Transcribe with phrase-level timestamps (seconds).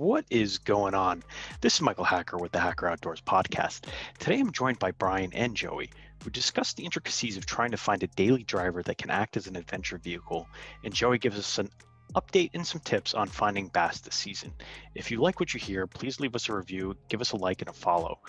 [0.00, 1.22] What is going on?
[1.60, 3.84] This is Michael Hacker with the Hacker Outdoors podcast.
[4.18, 5.90] Today I'm joined by Brian and Joey,
[6.24, 9.46] who discuss the intricacies of trying to find a daily driver that can act as
[9.46, 10.48] an adventure vehicle.
[10.84, 11.68] And Joey gives us an
[12.14, 14.54] update and some tips on finding bass this season.
[14.94, 17.60] If you like what you hear, please leave us a review, give us a like,
[17.60, 18.20] and a follow.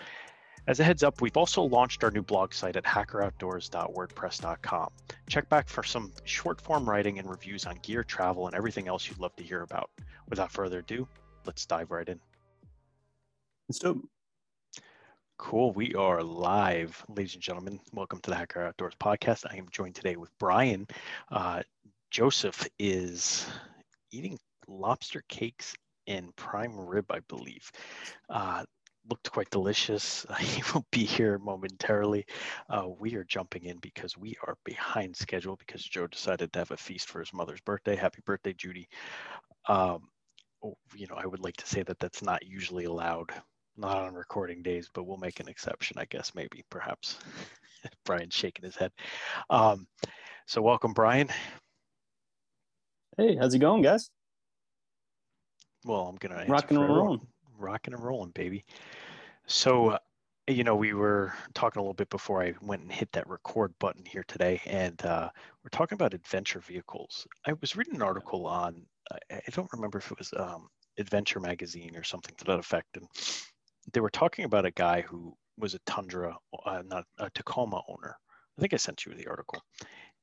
[0.67, 4.89] As a heads up, we've also launched our new blog site at hackeroutdoors.wordpress.com.
[5.29, 9.07] Check back for some short form writing and reviews on gear, travel, and everything else
[9.07, 9.89] you'd love to hear about.
[10.27, 11.07] Without further ado,
[11.45, 12.19] let's dive right in.
[13.69, 14.07] Let's do
[15.37, 15.71] Cool.
[15.73, 17.79] We are live, ladies and gentlemen.
[17.93, 19.45] Welcome to the Hacker Outdoors podcast.
[19.51, 20.87] I am joined today with Brian.
[21.31, 21.63] Uh,
[22.11, 23.47] Joseph is
[24.11, 25.73] eating lobster cakes
[26.05, 27.71] and prime rib, I believe.
[28.29, 28.63] Uh,
[29.09, 30.27] looked quite delicious.
[30.39, 32.27] he will be here momentarily.
[32.69, 36.71] Uh, we are jumping in because we are behind schedule because Joe decided to have
[36.71, 37.95] a feast for his mother's birthday.
[37.95, 38.87] Happy birthday, Judy.
[39.67, 40.07] Um,
[40.95, 43.31] you know, I would like to say that that's not usually allowed,
[43.77, 47.17] not on recording days, but we'll make an exception, I guess, maybe, perhaps.
[48.05, 48.91] Brian's shaking his head.
[49.49, 49.87] Um,
[50.45, 51.29] so, welcome, Brian.
[53.17, 54.09] Hey, how's it going, guys?
[55.83, 57.21] Well, I'm gonna rocking and rolling
[57.61, 58.65] rocking and rolling, baby.
[59.45, 59.97] So, uh,
[60.47, 63.73] you know, we were talking a little bit before I went and hit that record
[63.79, 65.29] button here today, and uh,
[65.63, 67.27] we're talking about adventure vehicles.
[67.45, 68.81] I was reading an article on,
[69.31, 70.67] I don't remember if it was um,
[70.97, 73.07] Adventure Magazine or something to that effect, and
[73.93, 78.17] they were talking about a guy who was a Tundra, uh, not a Tacoma owner.
[78.57, 79.61] I think I sent you the article.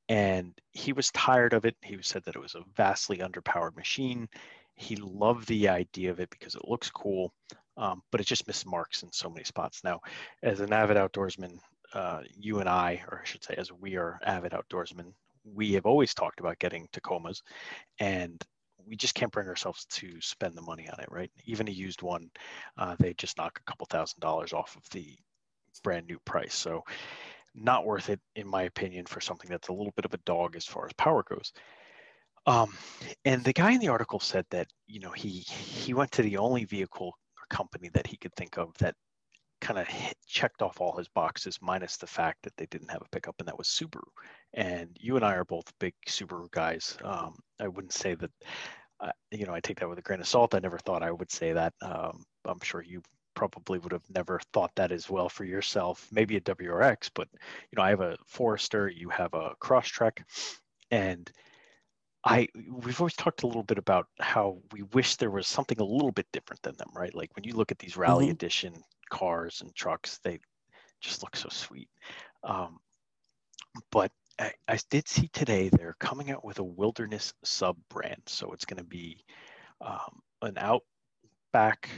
[0.09, 1.77] And he was tired of it.
[1.83, 4.29] He said that it was a vastly underpowered machine
[4.79, 7.33] he loved the idea of it because it looks cool,
[7.77, 9.83] um, but it just missed marks in so many spots.
[9.83, 10.01] Now,
[10.43, 11.59] as an avid outdoorsman,
[11.93, 15.13] uh, you and I, or I should say, as we are avid outdoorsmen,
[15.45, 17.43] we have always talked about getting Tacomas,
[17.99, 18.41] and
[18.87, 21.31] we just can't bring ourselves to spend the money on it, right?
[21.45, 22.31] Even a used one,
[22.77, 25.17] uh, they just knock a couple thousand dollars off of the
[25.83, 26.55] brand new price.
[26.55, 26.85] So,
[27.53, 30.55] not worth it, in my opinion, for something that's a little bit of a dog
[30.55, 31.53] as far as power goes.
[32.49, 32.73] Um,
[33.27, 36.39] and the guy in the article said that you know he he went to the
[36.39, 37.13] only vehicle
[37.51, 38.95] company that he could think of that
[39.61, 39.87] kind of
[40.27, 43.49] checked off all his boxes, minus the fact that they didn't have a pickup, and
[43.49, 44.07] that was Subaru.
[44.55, 46.97] And you and I are both big Subaru guys.
[47.05, 48.31] Um, I wouldn't say that.
[49.01, 50.55] Uh, you know, I take that with a grain of salt.
[50.55, 51.73] I never thought I would say that.
[51.83, 53.01] Um, I'm sure you
[53.35, 56.09] probably would have never thought that as well for yourself.
[56.11, 58.89] Maybe a WRX, but you know, I have a Forester.
[58.89, 60.23] You have a Crosstrek,
[60.91, 61.31] and
[62.25, 65.85] I we've always talked a little bit about how we wish there was something a
[65.85, 67.15] little bit different than them, right?
[67.15, 68.33] Like when you look at these rally mm-hmm.
[68.33, 68.75] edition
[69.11, 70.39] cars and trucks, they
[71.01, 71.89] just look so sweet.
[72.43, 72.79] Um,
[73.91, 78.53] but I, I, did see today they're coming out with a wilderness sub brand, so
[78.53, 79.25] it's going to be
[79.81, 81.89] um, an Outback,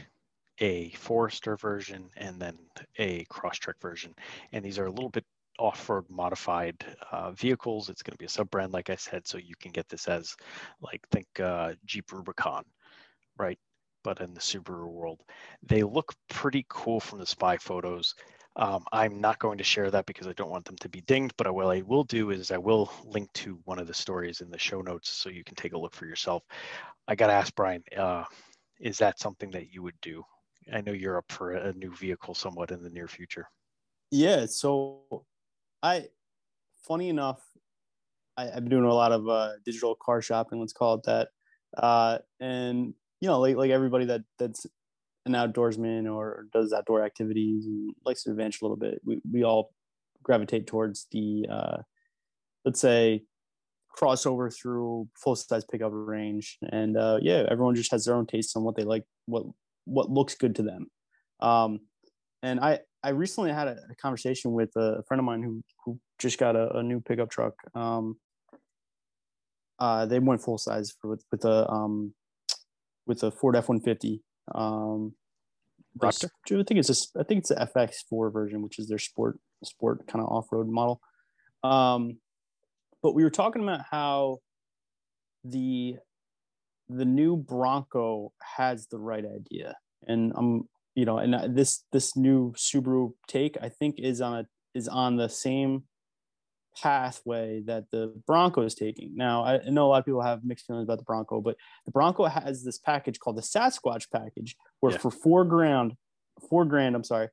[0.59, 2.59] a Forester version, and then
[2.99, 4.15] a Crosstrek version,
[4.53, 5.25] and these are a little bit
[5.60, 7.88] off-road modified uh, vehicles.
[7.88, 10.34] It's going to be a sub-brand, like I said, so you can get this as
[10.81, 12.65] like think uh, Jeep Rubicon,
[13.38, 13.59] right?
[14.03, 15.21] But in the Subaru world,
[15.62, 18.15] they look pretty cool from the spy photos.
[18.56, 21.34] Um, I'm not going to share that because I don't want them to be dinged.
[21.37, 24.50] But what I will do is I will link to one of the stories in
[24.50, 26.42] the show notes so you can take a look for yourself.
[27.06, 28.25] I got to ask Brian, uh,
[28.81, 30.25] is that something that you would do?
[30.72, 33.47] I know you're up for a new vehicle somewhat in the near future.
[34.10, 35.03] Yeah, so
[35.83, 36.07] I,
[36.87, 37.41] funny enough,
[38.37, 40.61] I, have been doing a lot of uh, digital car shopping.
[40.61, 41.29] Let's call it that.
[41.77, 44.67] Uh, and you know, like like everybody that that's
[45.27, 49.45] an outdoorsman or does outdoor activities and likes to adventure a little bit, we we
[49.45, 49.73] all
[50.23, 51.79] gravitate towards the uh,
[52.65, 53.25] let's say
[53.97, 56.59] crossover through full size pickup range.
[56.71, 59.45] And uh, yeah, everyone just has their own taste on what they like, what
[59.85, 60.87] what looks good to them.
[61.41, 61.81] Um,
[62.43, 65.99] and I I recently had a, a, conversation with a friend of mine who who
[66.19, 67.55] just got a, a new pickup truck.
[67.75, 68.16] Um,
[69.78, 72.12] uh, they went full size for, with with a um,
[73.06, 74.22] with a Ford F one fifty.
[74.55, 75.15] Um,
[76.03, 76.10] I
[76.65, 80.07] think it's a I think it's the FX four version, which is their sport sport
[80.07, 81.01] kind of off road model.
[81.63, 82.19] Um,
[83.03, 84.39] but we were talking about how
[85.45, 85.97] the
[86.89, 89.77] the new Bronco has the right idea,
[90.07, 90.69] and I'm
[91.01, 95.17] you know, and this this new Subaru take I think is on a is on
[95.17, 95.85] the same
[96.77, 99.17] pathway that the Bronco is taking.
[99.17, 101.57] Now, I know a lot of people have mixed feelings about the Bronco, but
[101.87, 104.99] the Bronco has this package called the Sasquatch package, where yeah.
[104.99, 105.95] for four grand,
[106.51, 107.29] four grand, I'm sorry,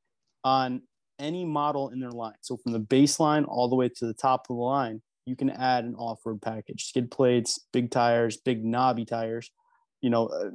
[0.45, 0.81] on
[1.19, 2.39] any model in their line.
[2.39, 5.49] So from the baseline all the way to the top of the line, you can
[5.49, 9.51] add an off-road package: skid plates, big tires, big knobby tires.
[9.99, 10.51] You know, uh,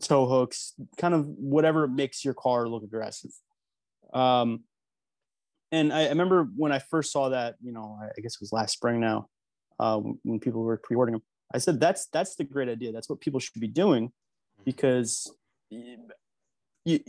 [0.00, 3.30] tow hooks, kind of whatever makes your car look aggressive.
[4.12, 4.64] Um,
[5.70, 8.52] and I, I remember when I first saw that, you know, I guess it was
[8.52, 9.28] last spring now,
[9.78, 11.22] uh, when people were pre-ordering them.
[11.54, 12.92] I said that's that's the great idea.
[12.92, 14.62] That's what people should be doing, mm-hmm.
[14.64, 15.30] because
[15.70, 15.98] you,
[16.84, 17.00] you,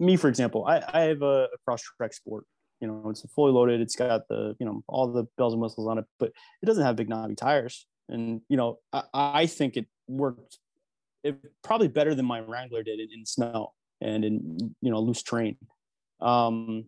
[0.00, 2.44] me, for example, I, I have a, a Crosstrek Sport.
[2.80, 3.80] You know, it's fully loaded.
[3.80, 6.32] It's got the you know all the bells and whistles on it, but
[6.62, 7.86] it doesn't have big knobby tires.
[8.08, 10.58] And you know, I, I think it worked
[11.22, 15.22] it probably better than my Wrangler did in, in snow and in you know loose
[15.22, 15.56] terrain.
[16.20, 16.86] Um,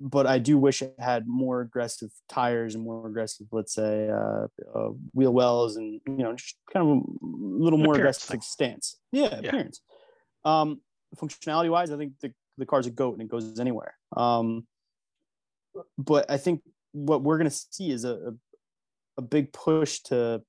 [0.00, 4.46] but I do wish it had more aggressive tires and more aggressive, let's say, uh,
[4.74, 8.40] uh, wheel wells and you know just kind of a little more aggressive thing.
[8.40, 8.96] stance.
[9.12, 9.80] Yeah, yeah, appearance.
[10.44, 10.80] Um,
[11.16, 13.94] functionality wise, I think the the car's a goat and it goes anywhere.
[14.16, 14.66] Um,
[15.98, 18.32] but I think what we're going to see is a, a,
[19.18, 20.42] a big push to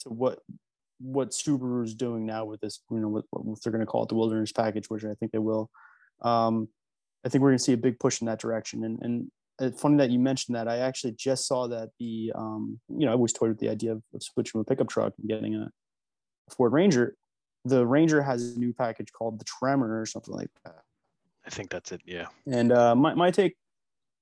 [0.00, 0.40] to what
[0.98, 4.02] what Subaru is doing now with this, you know, what, what they're going to call
[4.04, 5.70] it the wilderness package, which I think they will.
[6.22, 6.68] Um,
[7.24, 8.84] I think we're going to see a big push in that direction.
[8.84, 10.68] And, and it's funny that you mentioned that.
[10.68, 13.92] I actually just saw that the, um, you know, I always toyed with the idea
[13.92, 15.70] of, of switching from a pickup truck and getting a,
[16.48, 17.16] a Ford Ranger.
[17.64, 20.82] The Ranger has a new package called the Tremor or something like that.
[21.44, 22.00] I think that's it.
[22.04, 22.26] Yeah.
[22.46, 23.56] And uh, my, my take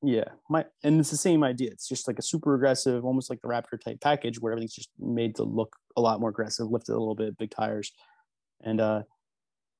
[0.07, 1.71] yeah, my and it's the same idea.
[1.71, 4.91] It's just like a super aggressive, almost like the Raptor type package where everything's just
[4.99, 7.93] made to look a lot more aggressive, lifted a little bit, big tires,
[8.63, 9.03] and uh,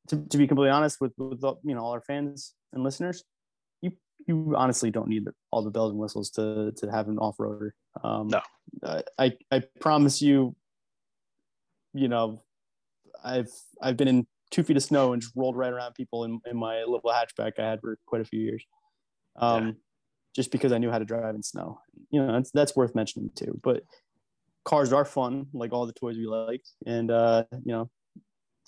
[0.09, 3.25] to, to be completely honest with with you know all our fans and listeners,
[3.83, 3.93] you
[4.27, 7.71] you honestly don't need all the bells and whistles to to have an off roader.
[8.03, 10.57] Um, no, I I promise you,
[11.93, 12.41] you know,
[13.23, 13.51] I've
[13.83, 16.57] I've been in two feet of snow and just rolled right around people in, in
[16.57, 18.65] my little hatchback I had for quite a few years.
[19.37, 19.73] Um, yeah
[20.35, 21.81] just because I knew how to drive in snow.
[22.11, 23.59] You know, that's that's worth mentioning too.
[23.63, 23.85] But
[24.65, 27.91] cars are fun, like all the toys we like, and uh, you know,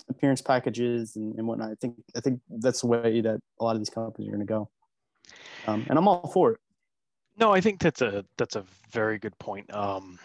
[0.08, 1.70] appearance packages and, and whatnot.
[1.70, 4.46] I think I think that's the way that a lot of these companies are going
[4.46, 4.70] to go,
[5.66, 6.60] um, and I'm all for it.
[7.38, 9.72] No, I think that's a that's a very good point.
[9.74, 10.18] Um,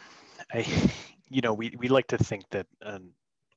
[0.54, 0.66] I,
[1.30, 3.12] you know, we we like to think that an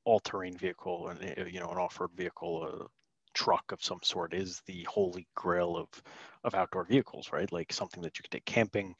[0.04, 2.90] all-terrain vehicle, and you know, an off-road vehicle,
[3.34, 5.88] truck of some sort is the holy grail of
[6.44, 7.50] of outdoor vehicles, right?
[7.52, 8.94] Like something that you could take camping.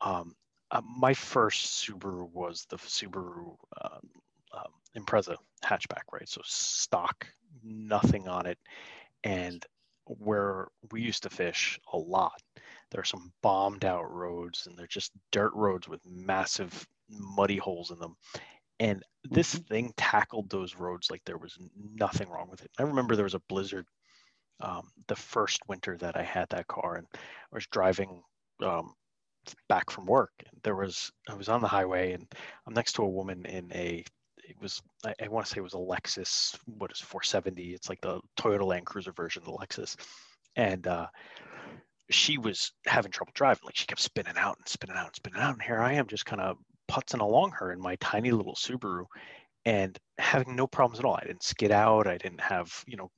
[0.00, 0.34] Um,
[0.70, 4.10] uh, my first Subaru was the Subaru um,
[4.52, 6.28] um, Impreza hatchback, right?
[6.28, 7.26] So stock,
[7.62, 8.58] nothing on it,
[9.22, 9.64] and
[10.06, 12.40] where we used to fish a lot,
[12.90, 17.90] there are some bombed out roads, and they're just dirt roads with massive muddy holes
[17.90, 18.16] in them
[18.82, 19.64] and this mm-hmm.
[19.64, 21.56] thing tackled those roads like there was
[21.94, 22.70] nothing wrong with it.
[22.78, 23.86] I remember there was a blizzard
[24.60, 28.22] um, the first winter that I had that car, and I was driving
[28.62, 28.94] um,
[29.68, 30.32] back from work.
[30.38, 32.26] And there was I was on the highway, and
[32.66, 34.04] I'm next to a woman in a
[34.48, 37.74] it was I, I want to say it was a Lexus what is 470.
[37.74, 39.96] It's like the Toyota Land Cruiser version of the Lexus,
[40.56, 41.06] and uh,
[42.10, 43.62] she was having trouble driving.
[43.64, 46.06] Like she kept spinning out and spinning out and spinning out, and here I am
[46.06, 46.56] just kind of
[46.92, 49.06] putzing along her in my tiny little Subaru
[49.64, 51.18] and having no problems at all.
[51.20, 52.06] I didn't skid out.
[52.06, 53.10] I didn't have, you know,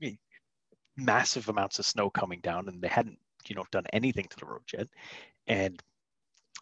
[0.96, 3.18] massive amounts of snow coming down and they hadn't,
[3.48, 4.86] you know, done anything to the road yet.
[5.48, 5.82] And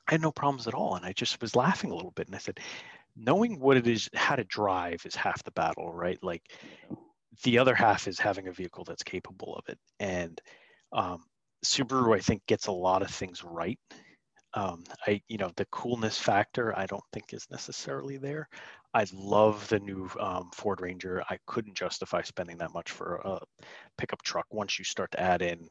[0.08, 0.96] I had no problems at all.
[0.96, 2.28] And I just was laughing a little bit.
[2.28, 2.60] And I said,
[3.14, 6.18] knowing what it is, how to drive is half the battle, right?
[6.22, 6.42] Like
[7.42, 9.78] the other half is having a vehicle that's capable of it.
[10.00, 10.40] And
[10.92, 11.24] um,
[11.64, 13.78] Subaru, I think, gets a lot of things right
[14.54, 18.48] um, I, you know, the coolness factor I don't think is necessarily there.
[18.94, 21.22] I love the new um, Ford Ranger.
[21.30, 23.38] I couldn't justify spending that much for a
[23.96, 24.46] pickup truck.
[24.50, 25.68] Once you start to add in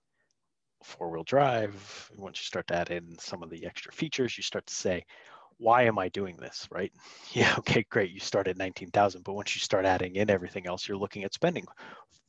[0.83, 4.65] four-wheel drive, once you start to add in some of the extra features, you start
[4.65, 5.05] to say,
[5.61, 6.91] why am I doing this, right?
[7.33, 8.11] Yeah, okay, great.
[8.11, 11.33] You start at 19,000, but once you start adding in everything else, you're looking at
[11.33, 11.65] spending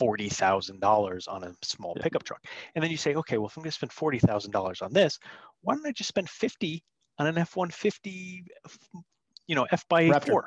[0.01, 2.45] $40,000 on a small pickup truck.
[2.75, 5.19] And then you say, okay, well, if I'm going to spend $40,000 on this,
[5.62, 6.85] why don't I just spend 50
[7.19, 8.45] on an F-150,
[9.49, 10.43] you know, F by A4?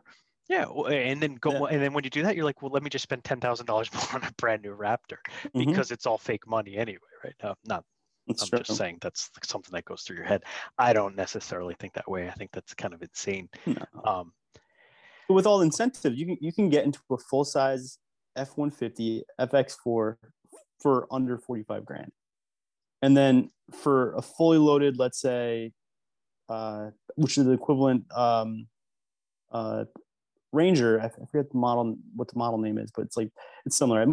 [0.47, 1.73] Yeah, and then go, yeah.
[1.73, 3.65] and then when you do that, you're like, well, let me just spend ten thousand
[3.65, 5.57] dollars more on a brand new Raptor mm-hmm.
[5.57, 5.93] because mm-hmm.
[5.95, 7.33] it's all fake money anyway, right?
[7.43, 7.83] Uh, not
[8.27, 8.59] that's I'm true.
[8.59, 10.43] just saying that's something that goes through your head.
[10.77, 12.27] I don't necessarily think that way.
[12.27, 13.49] I think that's kind of insane.
[13.65, 13.83] No.
[14.03, 14.33] Um,
[15.29, 17.97] with all incentive, you can you can get into a full size
[18.35, 20.15] F one fifty FX4
[20.79, 22.11] for under forty five grand,
[23.01, 25.71] and then for a fully loaded, let's say,
[26.49, 28.67] uh, which is the equivalent um,
[29.51, 29.85] uh,
[30.51, 31.01] Ranger.
[31.01, 33.29] I forget the model, what the model name is, but it's like
[33.65, 34.03] it's similar.
[34.03, 34.09] It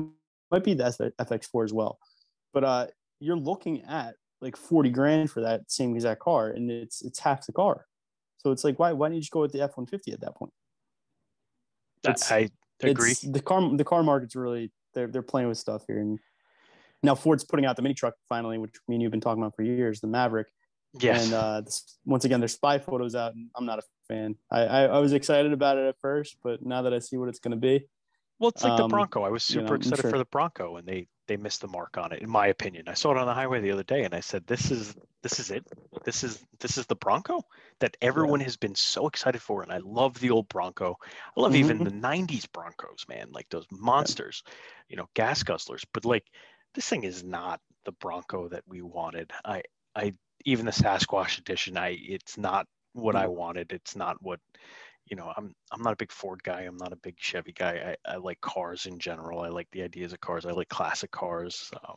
[0.50, 1.98] might be the FX4 as well,
[2.52, 2.86] but uh,
[3.22, 7.46] you're looking at like 40 grand for that same exact car and it's it's half
[7.46, 7.86] the car
[8.38, 10.52] so it's like why why don't you just go with the f-150 at that point
[12.04, 12.48] it's, i
[12.84, 13.14] Agree.
[13.22, 16.18] the car the car market's really they're they're playing with stuff here and
[17.02, 19.56] now Ford's putting out the mini truck finally, which me and you've been talking about
[19.56, 20.48] for years, the Maverick.
[21.00, 21.24] Yes.
[21.24, 24.36] And uh, this, once again, there's spy photos out, and I'm not a fan.
[24.50, 27.28] I, I, I was excited about it at first, but now that I see what
[27.28, 27.86] it's going to be,
[28.38, 29.22] well, it's like the um, Bronco.
[29.22, 30.10] I was you super know, excited sure.
[30.10, 32.88] for the Bronco, and they they missed the mark on it, in my opinion.
[32.88, 35.38] I saw it on the highway the other day, and I said, "This is this
[35.40, 35.64] is it.
[36.04, 37.42] This is this is the Bronco
[37.80, 40.96] that everyone has been so excited for." And I love the old Bronco.
[41.36, 41.84] I love even Mhm.
[41.84, 44.42] the '90s Broncos, man, like those monsters,
[44.88, 45.84] you know, gas guzzlers.
[45.92, 46.26] But like,
[46.74, 49.32] this thing is not the Bronco that we wanted.
[49.44, 49.62] I
[49.94, 50.14] I
[50.44, 53.72] even the Sasquatch edition, I it's not what I wanted.
[53.72, 54.40] It's not what
[55.12, 56.62] you know, I'm I'm not a big Ford guy.
[56.62, 57.96] I'm not a big Chevy guy.
[58.06, 59.42] I, I like cars in general.
[59.42, 60.46] I like the ideas of cars.
[60.46, 61.70] I like classic cars.
[61.86, 61.96] Um,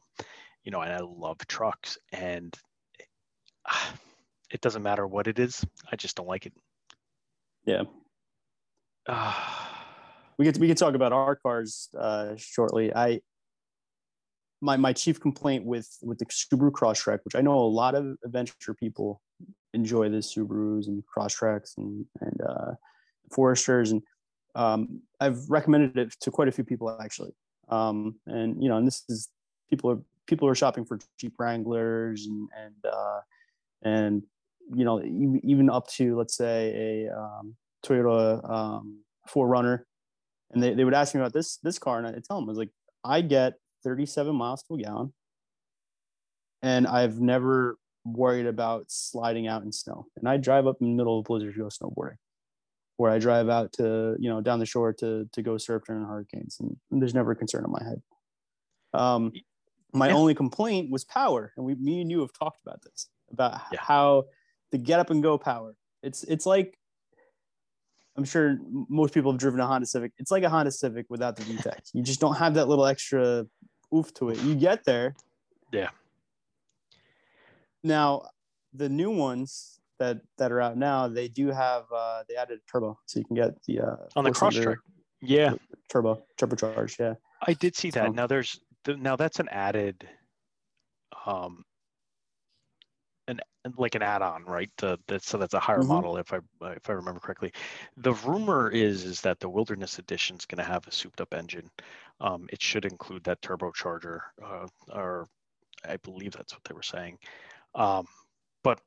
[0.65, 1.97] you know, and I love trucks.
[2.11, 2.53] And
[2.99, 3.07] it,
[4.51, 5.65] it doesn't matter what it is.
[5.89, 6.51] I just don't like it.
[7.65, 7.83] yeah,
[9.07, 9.85] Ah,
[10.37, 12.93] we get we can talk about our cars uh, shortly.
[12.93, 13.21] I
[14.59, 18.17] my my chief complaint with with the Subaru Crosstrek, which I know a lot of
[18.25, 19.21] adventure people
[19.73, 22.71] enjoy the Subarus and Crosstreks and and uh,
[23.31, 24.01] Foresters, and
[24.55, 27.31] um, I've recommended it to quite a few people actually.
[27.69, 29.29] Um, and you know, and this is
[29.69, 33.19] people are people are shopping for Jeep Wranglers and and uh,
[33.83, 34.23] and
[34.73, 35.01] you know
[35.43, 37.55] even up to let's say a um,
[37.85, 39.81] Toyota um, 4Runner,
[40.51, 42.51] and they, they would ask me about this this car, and I tell them I
[42.51, 42.71] was like,
[43.03, 43.53] I get
[43.83, 45.13] 37 miles to a gallon,
[46.61, 50.05] and I've never worried about sliding out in snow.
[50.15, 52.17] And I drive up in the middle of blizzard to go snowboarding,
[52.97, 56.03] or I drive out to you know down the shore to to go surf during
[56.05, 58.01] hurricanes, and, there's never a concern in my head.
[58.93, 59.33] Um,
[59.93, 60.15] my Yeah.
[60.15, 63.79] only complaint was power, and we me and you have talked about this about Yeah.
[63.81, 64.25] how
[64.71, 65.75] the get up and go power.
[66.03, 66.77] It's it's like
[68.17, 70.13] I'm sure most people have driven a Honda Civic.
[70.17, 71.89] It's like a Honda Civic without the VTEC.
[71.93, 73.45] you just don't have that little extra
[73.93, 74.39] oof to it.
[74.41, 75.15] You get there.
[75.73, 75.89] Yeah.
[77.83, 78.29] Now,
[78.73, 82.71] the new ones that that are out now, they do have uh, they added a
[82.71, 84.77] turbo, so you can get the uh, on the four-cylinder Crosstrek.
[85.21, 85.53] Yeah,
[85.89, 86.99] turbo turbocharged.
[86.99, 87.15] Yeah.
[87.47, 88.07] I did see that.
[88.07, 90.07] So- Now there's now that's an added,
[91.25, 91.63] um,
[93.27, 93.39] an
[93.77, 94.69] like an add-on, right?
[94.77, 95.87] To, that so that's a higher Mhm.
[95.87, 97.51] model, if I if I remember correctly.
[97.97, 101.71] The rumor is is that the Wilderness Edition is going to have a souped-up engine.
[102.19, 105.27] Um, it should include that turbocharger, uh, or
[105.83, 107.17] I believe that's what they were saying.
[107.73, 108.05] Um,
[108.63, 108.79] but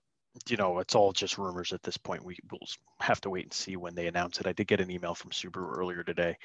[0.49, 2.25] you know, it's all just rumors at this point.
[2.25, 2.67] We will
[3.01, 4.47] have to wait and see when they announce it.
[4.47, 6.37] I did get an email from Subaru earlier today.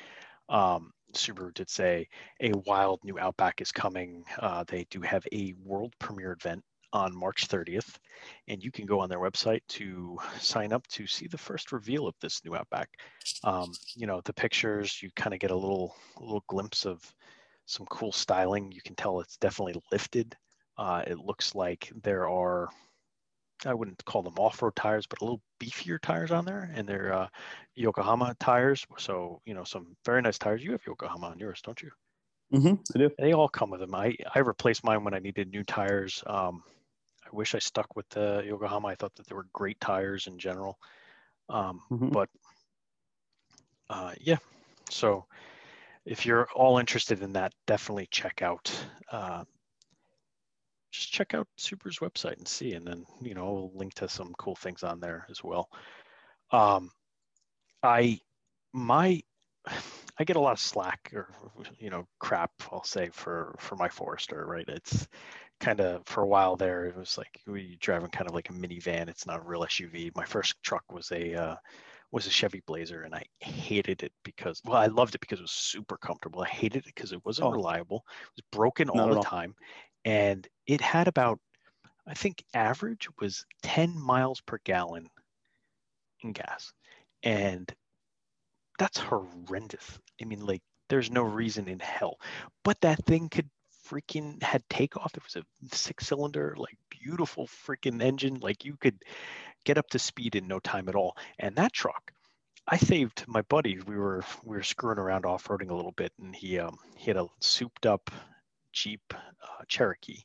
[0.50, 2.08] Um, Subaru did say
[2.42, 4.26] a wild new Outback is coming.
[4.40, 7.98] Uh, they do have a world premiere event on March 30th,
[8.48, 12.08] and you can go on their website to sign up to see the first reveal
[12.08, 12.90] of this new Outback.
[13.44, 17.02] Um, you know, the pictures, you kind of get a little, little glimpse of
[17.66, 18.72] some cool styling.
[18.72, 20.36] You can tell it's definitely lifted.
[20.78, 22.70] Uh, it looks like there are,
[23.66, 27.14] I wouldn't call them off-road tires, but a little beefier tires on there, and they're
[27.14, 27.28] uh,
[27.76, 28.86] Yokohama tires.
[28.98, 30.64] So you know, some very nice tires.
[30.64, 31.92] You have Yokohama on yours, don't you?
[32.54, 32.76] Mm-hmm.
[32.96, 33.10] I do.
[33.18, 33.96] They all come with them.
[33.96, 36.24] I I replaced mine when I needed new tires.
[36.28, 36.64] Um,
[37.26, 38.90] I wish I stuck with the Yokohama.
[38.90, 40.78] I thought that they were great tires in general.
[41.50, 42.12] Um, Mhm.
[42.12, 42.30] but
[43.90, 44.38] uh, yeah,
[44.90, 45.26] so
[46.06, 48.72] if you're all interested in that, definitely check out.
[49.12, 49.44] Uh,
[50.94, 54.34] just check out Super's website and see, and then you know we'll link to some
[54.40, 55.70] cool things on there as well.
[56.52, 56.92] Um,
[57.84, 58.20] I
[58.74, 59.22] my
[60.20, 61.30] I get a lot of slack or
[61.80, 64.68] you know crap I'll say for for my Forester, right?
[64.70, 65.08] It's
[65.60, 68.54] kind of for a while there it was like we driving kind of like a
[68.54, 69.10] minivan.
[69.10, 70.12] It's not a real SUV.
[70.16, 71.56] My first truck was a uh,
[72.12, 75.44] was a Chevy Blazer, and I hated it because well I loved it because it
[75.44, 76.42] was super comfortable.
[76.44, 77.52] I hated it because it wasn't Oh.
[77.52, 78.06] reliable.
[78.22, 79.24] It was broken all the all.
[79.24, 79.56] time,
[80.06, 81.40] and it had about
[82.08, 85.10] I think average was 10 miles per gallon
[86.22, 86.74] in gas.
[87.24, 87.72] And
[88.78, 90.00] that's horrendous.
[90.22, 92.20] I mean, like, there's no reason in hell.
[92.64, 93.50] But that thing could
[93.88, 95.16] freaking had takeoff.
[95.16, 98.36] It was a six cylinder, like beautiful freaking engine.
[98.40, 99.02] Like you could
[99.66, 101.16] get up to speed in no time at all.
[101.40, 102.12] And that truck,
[102.68, 103.80] I saved my buddy.
[103.80, 107.06] We were we were screwing around off roading a little bit, and he um he
[107.08, 108.10] had a souped up
[108.74, 110.22] Jeep uh, Cherokee,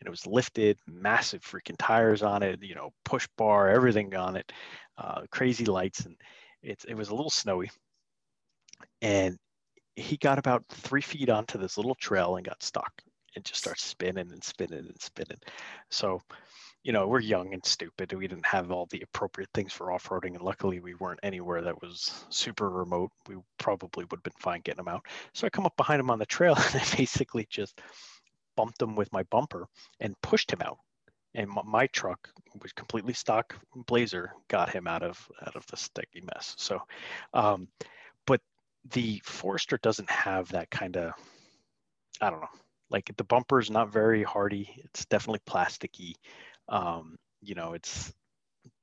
[0.00, 4.36] and it was lifted, massive freaking tires on it, you know, push bar, everything on
[4.36, 4.52] it,
[4.98, 6.16] uh, crazy lights, and
[6.62, 7.70] it it was a little snowy,
[9.02, 9.36] and
[9.96, 12.92] he got about three feet onto this little trail and got stuck
[13.36, 15.38] and just starts spinning and spinning and spinning.
[15.90, 16.20] So
[16.82, 18.12] you know, we're young and stupid.
[18.12, 21.82] We didn't have all the appropriate things for off-roading, and luckily we weren't anywhere that
[21.82, 23.10] was super remote.
[23.28, 25.04] We probably would have been fine getting him out.
[25.34, 27.80] So I come up behind him on the trail, and I basically just
[28.56, 29.66] bumped him with my bumper
[30.00, 30.78] and pushed him out.
[31.34, 32.28] And my, my truck
[32.62, 33.54] was completely stock
[33.86, 36.54] Blazer, got him out of out of the sticky mess.
[36.58, 36.80] So,
[37.34, 37.68] um,
[38.26, 38.40] but
[38.92, 41.12] the Forester doesn't have that kind of,
[42.20, 42.48] I don't know,
[42.90, 44.68] like the bumper is not very hardy.
[44.84, 46.14] It's definitely plasticky.
[46.70, 48.12] Um, you know, it's,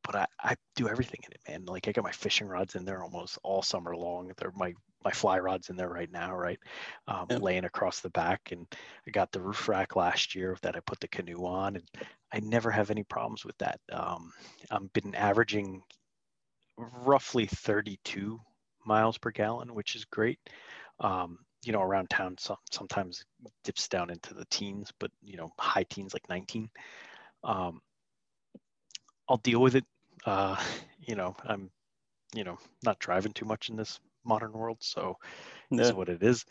[0.04, 1.66] but I, I do everything in it, man.
[1.66, 4.32] Like I got my fishing rods in there almost all summer long.
[4.38, 6.60] They're my my fly rods in there right now, right?
[7.08, 7.42] Um, yep.
[7.42, 8.66] Laying across the back, and
[9.08, 11.86] I got the roof rack last year that I put the canoe on, and
[12.34, 13.80] I never have any problems with that.
[13.92, 14.34] Um,
[14.72, 15.82] I've been averaging
[16.78, 18.40] roughly 32
[18.86, 20.40] miles per gallon, which is great.
[21.00, 23.24] Um, you know, around town, some, sometimes
[23.64, 26.70] dips down into the teens, but you know, high teens like 19.
[27.44, 27.82] Um,
[29.30, 29.86] I'll deal with it.
[30.26, 30.58] Uh,
[31.08, 31.70] you know, I'm,
[32.34, 35.18] you know, not driving too much in this modern world, so
[35.72, 35.78] yeah.
[35.78, 36.46] this is what it is.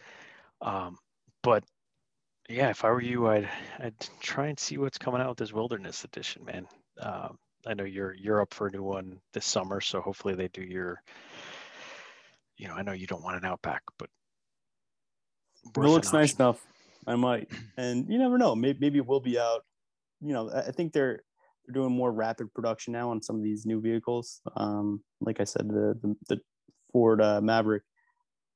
[0.63, 0.99] Um,
[1.43, 1.65] but
[2.49, 5.53] yeah, if I were you, I'd I'd try and see what's coming out with this
[5.53, 6.67] Wilderness Edition, man.
[7.01, 7.29] Uh,
[7.67, 10.63] I know you're you're up for a new one this summer, so hopefully they do
[10.63, 11.03] your.
[12.57, 14.09] You know, I know you don't want an Outback, but
[15.77, 16.65] it looks nice enough.
[17.07, 18.55] I might, and you never know.
[18.55, 19.65] Maybe maybe it will be out.
[20.21, 21.21] You know, I think they're
[21.67, 24.41] they're doing more rapid production now on some of these new vehicles.
[24.57, 26.41] Um, like I said, the the, the
[26.93, 27.83] Ford uh, Maverick,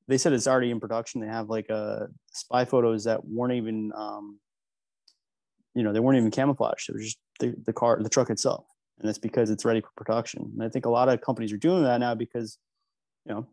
[0.08, 1.20] they said it's already in production.
[1.20, 4.38] They have like uh, spy photos that weren't even, um,
[5.74, 6.88] you know, they weren't even camouflaged.
[6.88, 8.64] It was just the, the car, the truck itself,
[8.98, 10.50] and that's because it's ready for production.
[10.54, 12.58] And I think a lot of companies are doing that now because,
[13.26, 13.46] you know,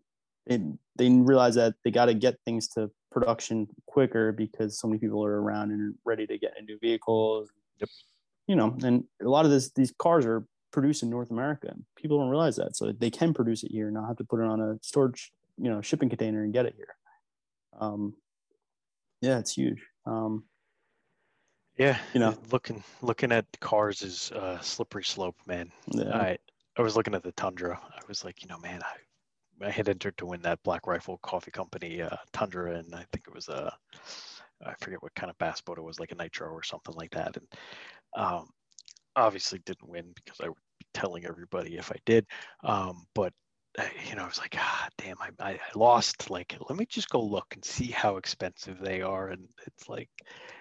[0.48, 0.62] they
[0.96, 5.24] they realize that they got to get things to production quicker because so many people
[5.24, 7.50] are around and ready to get into vehicles.
[7.80, 7.90] Yep.
[8.48, 11.74] You know, and a lot of this these cars are produced in North America.
[11.96, 14.40] People don't realize that, so they can produce it here, and not have to put
[14.40, 16.96] it on a storage, you know, shipping container and get it here.
[17.80, 18.16] Um,
[19.22, 19.82] yeah, it's huge.
[20.06, 20.46] Um,
[21.78, 25.72] yeah, you know, looking looking at cars is a slippery slope, man.
[25.88, 26.16] Yeah.
[26.16, 26.38] I
[26.78, 27.80] I was looking at the Tundra.
[27.84, 31.18] I was like, you know, man, I I had entered to win that Black Rifle
[31.20, 33.76] Coffee Company uh, Tundra, and I think it was a
[34.66, 37.12] I forget what kind of bass boat it was, like a nitro or something like
[37.12, 37.38] that.
[37.38, 37.48] And
[38.16, 38.50] um,
[39.16, 42.26] obviously didn't win because I would be telling everybody if I did.
[42.64, 43.34] Um, but
[43.78, 46.30] uh, you know, I was like, ah, damn, I, I, lost.
[46.30, 49.30] Like, let me just go look and see how expensive they are.
[49.30, 50.10] And it's like,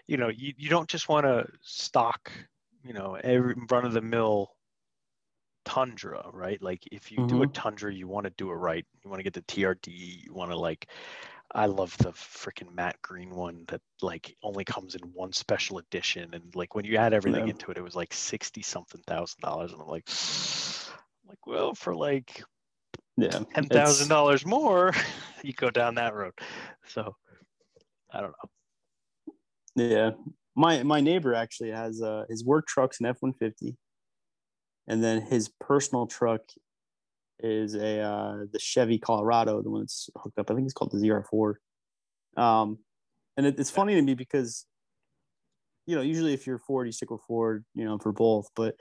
[0.07, 2.31] you know, you, you don't just want to stock,
[2.85, 4.51] you know, every run of the mill
[5.65, 6.61] tundra, right?
[6.63, 7.27] Like if you mm-hmm.
[7.29, 7.53] do a mm-hmm.
[7.53, 8.85] tundra, you want to do it right.
[9.03, 10.25] You want to get the TRD.
[10.25, 10.89] You want to like,
[11.55, 16.35] I love the freaking matte green one that like only comes in one special edition,
[16.35, 17.53] and like when you add everything yeah.
[17.53, 21.75] into it, it was like sixty something thousand dollars, and I'm like, I'm like well,
[21.75, 22.43] for like
[23.17, 24.93] yeah ten thousand dollars more,
[25.43, 26.35] you go down that road.
[26.89, 27.15] So
[28.13, 29.35] I don't know.
[29.77, 30.11] Yeah,
[30.55, 33.77] my my neighbor actually has uh his work truck's an F one fifty
[34.89, 36.43] and then his personal truck
[37.41, 40.51] is a uh, the Chevy Colorado, the one that's hooked up.
[40.51, 41.55] I think it's called the ZR4.
[42.43, 42.79] Um,
[43.37, 44.67] and it, it's funny to me because,
[45.87, 48.49] you know, usually if you're Ford, you stick with Ford, you know, for both.
[48.55, 48.77] But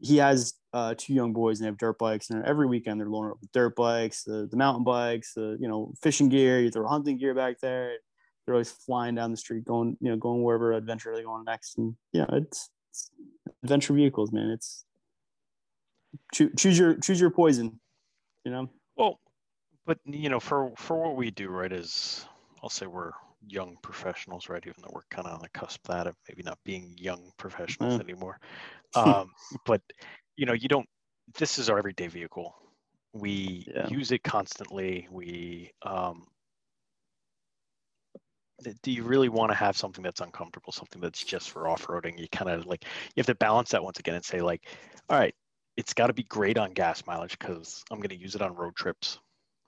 [0.00, 3.08] he has uh, two young boys and they have dirt bikes, and every weekend they're
[3.08, 6.70] loading up with dirt bikes, the, the mountain bikes, the you know fishing gear, you
[6.70, 7.92] throw hunting gear back there.
[8.44, 11.78] They're always flying down the street, going you know going wherever adventure they're going next,
[11.78, 13.10] and you know it's, it's
[13.62, 14.50] adventure vehicles, man.
[14.50, 14.84] It's
[16.34, 17.78] choose, choose your choose your poison
[18.44, 18.68] you know?
[18.96, 19.18] Well
[19.84, 22.24] but you know for for what we do right is
[22.62, 23.10] i'll say we're
[23.48, 26.42] young professionals right even though we're kind of on the cusp of that of maybe
[26.42, 28.00] not being young professionals mm.
[28.00, 28.38] anymore.
[28.94, 29.30] Um,
[29.64, 29.80] but
[30.36, 30.86] you know you don't
[31.38, 32.54] this is our everyday vehicle.
[33.14, 33.88] We yeah.
[33.88, 35.08] use it constantly.
[35.10, 36.26] We um,
[38.82, 42.18] do you really want to have something that's uncomfortable something that's just for off-roading?
[42.18, 44.66] You kind of like you have to balance that once again and say like
[45.08, 45.34] all right
[45.76, 48.54] it's got to be great on gas mileage because I'm going to use it on
[48.54, 49.18] road trips,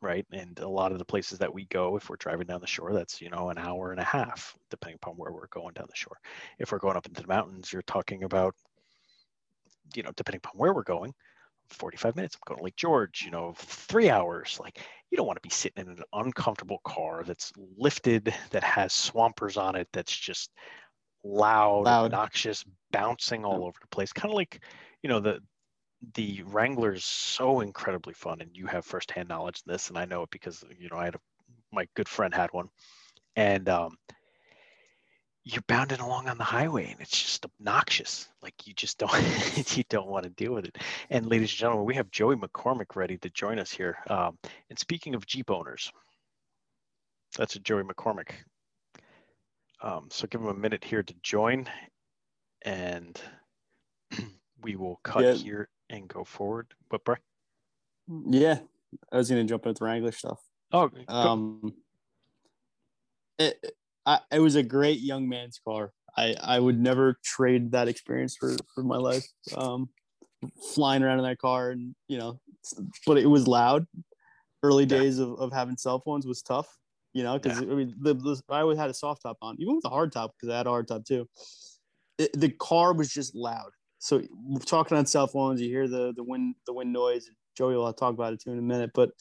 [0.00, 0.26] right?
[0.32, 2.92] And a lot of the places that we go, if we're driving down the shore,
[2.92, 5.96] that's you know an hour and a half, depending upon where we're going down the
[5.96, 6.18] shore.
[6.58, 8.54] If we're going up into the mountains, you're talking about,
[9.94, 11.14] you know, depending upon where we're going,
[11.70, 12.36] 45 minutes.
[12.36, 14.58] I'm going to Lake George, you know, three hours.
[14.60, 18.92] Like you don't want to be sitting in an uncomfortable car that's lifted, that has
[18.92, 20.50] swampers on it, that's just
[21.24, 22.06] loud, loud.
[22.06, 24.12] obnoxious, bouncing all over the place.
[24.12, 24.60] Kind of like,
[25.02, 25.40] you know, the
[26.14, 30.04] the Wrangler is so incredibly fun, and you have firsthand knowledge in this, and I
[30.04, 31.20] know it because you know I had a,
[31.72, 32.68] my good friend had one,
[33.36, 33.96] and um,
[35.44, 38.28] you're bounding along on the highway and it's just obnoxious.
[38.42, 39.12] Like you just don't
[39.76, 40.78] you don't want to deal with it.
[41.10, 43.98] And ladies and gentlemen, we have Joey McCormick ready to join us here.
[44.08, 44.38] Um,
[44.70, 45.92] and speaking of Jeep owners,
[47.36, 48.30] that's a Joey McCormick.
[49.82, 51.68] Um, so give him a minute here to join,
[52.62, 53.20] and
[54.62, 55.34] we will cut yeah.
[55.34, 56.75] here and go forward.
[56.90, 57.16] But Bray?
[58.09, 58.59] Yeah,
[59.12, 60.40] I was gonna jump into the Wrangler stuff.
[60.73, 61.75] Oh, um,
[63.38, 65.92] it, I, it was a great young man's car.
[66.16, 69.27] I, I would never trade that experience for, for my life.
[69.57, 69.88] Um,
[70.75, 72.38] flying around in that car and, you know,
[73.07, 73.87] but it was loud.
[74.62, 76.68] Early days of, of having cell phones was tough,
[77.12, 77.70] you know, because yeah.
[77.70, 80.12] I mean, the, the, I always had a soft top on, even with a hard
[80.12, 81.29] top, because I had a hard top too.
[82.16, 83.73] It, the car was just loud.
[84.04, 87.30] So we're talking on cell phones, you hear the, the wind, the wind noise.
[87.56, 89.12] Joey will talk about it too in a minute, but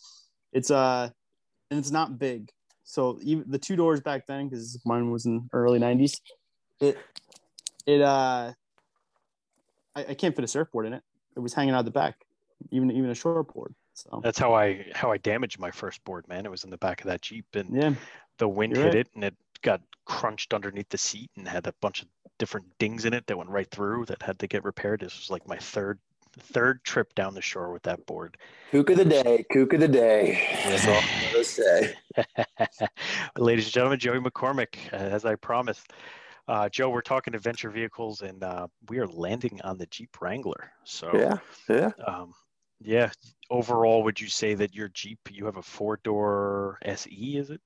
[0.52, 1.10] it's, uh,
[1.72, 2.52] and it's not big.
[2.84, 6.20] So even the two doors back then, because mine was in early '90s,
[6.82, 6.98] it
[7.86, 8.52] it uh,
[9.96, 11.04] I, I can't fit a surfboard in it.
[11.38, 12.16] It was hanging out the back,
[12.72, 13.74] even even a short board.
[13.94, 16.46] So that's how I how I damaged my first board, man.
[16.46, 17.94] It was in the back of that Jeep, and yeah,
[18.38, 18.96] the wind hit right.
[18.96, 22.10] it, and it got crunched underneath the seat, and had a bunch of
[22.44, 25.00] different dings in it that went right through that had to get repaired.
[25.00, 25.98] This was like my third
[26.38, 28.36] third trip down the shore with that board.
[28.74, 30.46] Kook of the day, kook of the day.
[30.66, 31.96] That's all I'm gonna say.
[33.38, 35.94] Ladies and gentlemen, Joey McCormick, uh, as I promised.
[36.50, 40.70] Uh, Joe, we're talking adventure vehicles, and uh, we are landing on the Jeep Wrangler.
[40.84, 41.38] So yeah,
[41.70, 42.34] yeah, um,
[42.82, 43.10] yeah.
[43.52, 47.38] Overall, would you say that your Jeep, you have a four door SE?
[47.38, 47.62] Is it?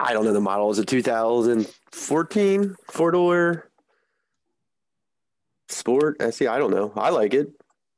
[0.00, 0.70] I don't know the model.
[0.70, 3.67] Is it 2014 four door
[5.68, 6.46] Sport I see.
[6.46, 6.92] I don't know.
[6.96, 7.50] I like it.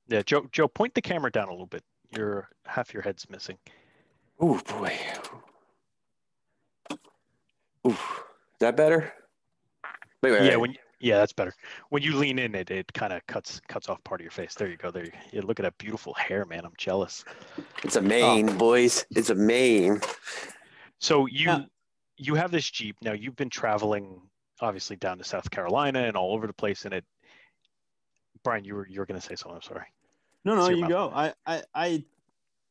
[0.09, 0.46] Yeah, Joe.
[0.52, 1.85] Joe, point the camera down a little bit.
[2.16, 3.59] Your half your head's missing.
[4.40, 4.92] Oh boy.
[7.87, 7.96] Ooh,
[8.59, 9.12] that better?
[10.22, 10.56] Wait, wait, yeah, wait.
[10.56, 11.54] when yeah, that's better.
[11.88, 14.54] When you lean in, it it kind of cuts cuts off part of your face.
[14.54, 14.90] There you go.
[14.90, 16.64] There you, you look at that beautiful hair, man.
[16.64, 17.24] I'm jealous.
[17.83, 18.54] It's a mane, oh.
[18.54, 19.06] boys.
[19.11, 20.00] It's a mane.
[20.98, 21.61] So you yeah.
[22.18, 23.12] you have this Jeep now.
[23.12, 24.20] You've been traveling
[24.61, 27.04] obviously down to South Carolina and all over the place in it.
[28.44, 29.57] Brian, you were you were going to say something.
[29.57, 29.87] I'm sorry.
[30.44, 31.12] No, no, you go.
[31.14, 32.05] I, I, I,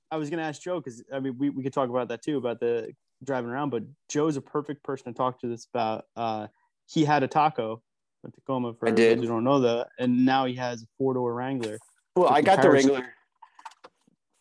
[0.10, 2.24] I was going to ask Joe because I mean we, we could talk about that
[2.24, 2.92] too about the
[3.24, 6.06] driving around, but Joe's a perfect person to talk to this about.
[6.16, 6.48] Uh,
[6.88, 7.82] he had a taco
[8.26, 9.22] at Tacoma for I did.
[9.22, 11.78] you don't know that, and now he has a four door Wrangler.
[12.16, 13.06] Well, I got the Wrangler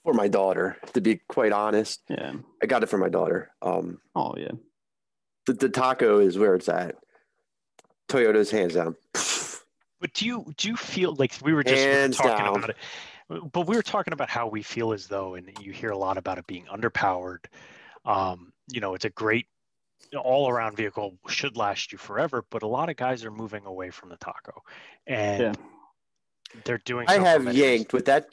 [0.04, 2.00] for my daughter, to be quite honest.
[2.08, 3.50] Yeah, I got it for my daughter.
[3.60, 4.52] Um, oh yeah,
[5.46, 6.96] the, the taco is where it's at.
[8.08, 8.96] Toyota's hands down.
[10.00, 12.56] But do you do you feel like we were just Hands talking down.
[12.56, 12.76] about it?
[13.52, 16.16] But we were talking about how we feel as though, and you hear a lot
[16.16, 17.44] about it being underpowered.
[18.04, 19.46] Um, you know, it's a great
[20.16, 23.90] all around vehicle, should last you forever, but a lot of guys are moving away
[23.90, 24.62] from the taco,
[25.06, 25.52] and yeah.
[26.64, 27.06] they're doing.
[27.08, 28.28] I have yanked with that.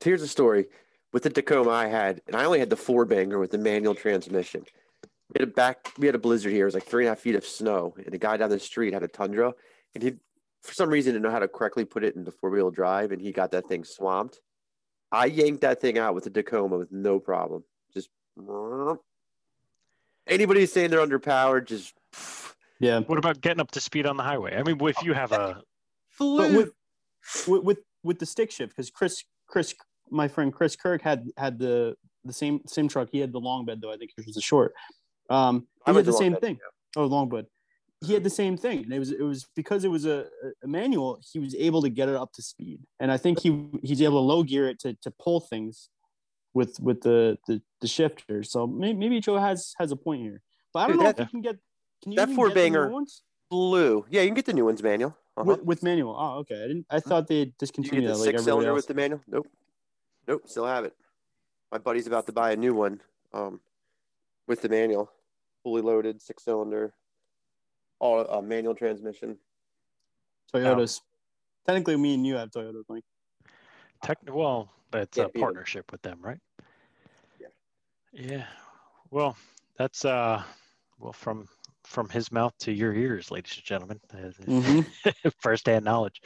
[0.00, 0.66] Here's a story
[1.12, 3.94] with the Tacoma I had, and I only had the four banger with the manual
[3.94, 4.64] transmission.
[5.02, 6.64] We had a back, we had a blizzard here.
[6.64, 8.58] It was like three and a half feet of snow, and a guy down the
[8.58, 9.54] street had a Tundra,
[9.94, 10.14] and he
[10.62, 13.20] for some reason didn't know how to correctly put it into four wheel drive, and
[13.20, 14.40] he got that thing swamped.
[15.10, 17.64] I yanked that thing out with a Tacoma with no problem.
[17.94, 18.10] Just
[20.26, 21.94] anybody saying they're underpowered, just
[22.80, 23.00] yeah.
[23.00, 24.56] What about getting up to speed on the highway?
[24.56, 25.62] I mean, if you have a
[26.20, 26.72] with,
[27.46, 29.74] with with with the stick shift, because Chris Chris
[30.10, 33.08] my friend Chris Kirk had had the the same same truck.
[33.10, 33.92] He had the long bed though.
[33.92, 34.74] I think it was a short.
[35.30, 36.58] Um, he had the, the same bed, thing.
[36.60, 37.02] Yeah.
[37.02, 37.46] Oh, long bed
[38.00, 40.26] he had the same thing and it was it was because it was a,
[40.62, 42.80] a, manual he was able to get it up to speed.
[43.00, 45.88] And i think he he's able to low gear it to, to pull things
[46.54, 48.42] with with the the, the shifter.
[48.42, 50.42] So maybe, maybe joe has has a point here.
[50.72, 51.56] But i don't Dude, know that, if you can get
[52.02, 52.92] can you that four banger
[53.50, 55.16] blue yeah you can get the new ones manual.
[55.36, 55.44] Uh-huh.
[55.44, 56.16] with, with, manual.
[56.18, 56.64] Oh okay.
[56.64, 59.20] I didn't i thought they discontinued you get the that, six cylinder with the manual?
[59.26, 59.46] Nope.
[60.26, 60.94] Nope still have it.
[61.70, 63.00] My buddy's about to buy a new one
[63.32, 63.60] um
[64.46, 65.10] with the manual.
[65.64, 66.94] Fully loaded six cylinder
[68.00, 69.38] all uh, manual transmission.
[70.54, 71.00] Toyotas.
[71.66, 73.04] Technically, me and you have Toyotas, Mike.
[74.02, 76.38] Tech, well, it's a partnership with them, right?
[77.40, 77.48] Yeah.
[78.12, 78.46] Yeah.
[79.10, 79.36] Well,
[79.76, 80.42] that's uh,
[80.98, 81.48] well from
[81.84, 84.00] from his mouth to your ears, ladies and gentlemen.
[84.12, 85.28] Mm-hmm.
[85.40, 86.20] First-hand knowledge.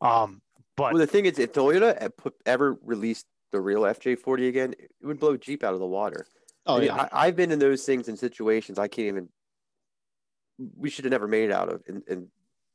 [0.00, 0.42] Um,
[0.76, 2.10] but well, the thing is, if Toyota
[2.44, 6.26] ever released the real FJ40 again, it would blow Jeep out of the water.
[6.66, 7.08] Oh I mean, yeah.
[7.12, 9.28] I, have been in those things in situations I can't even
[10.76, 12.28] we should have never made it out of in, in,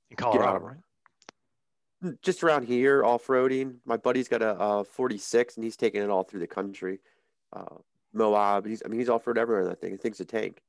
[0.10, 2.15] in Colorado, right?
[2.22, 3.76] Just around here, off roading.
[3.86, 7.00] My buddy's got a, a 46 and he's taking it all through the country.
[7.54, 7.76] Uh,
[8.13, 9.91] Moab, he's I mean he's off road everywhere that thing.
[9.91, 10.62] He thinks a tank.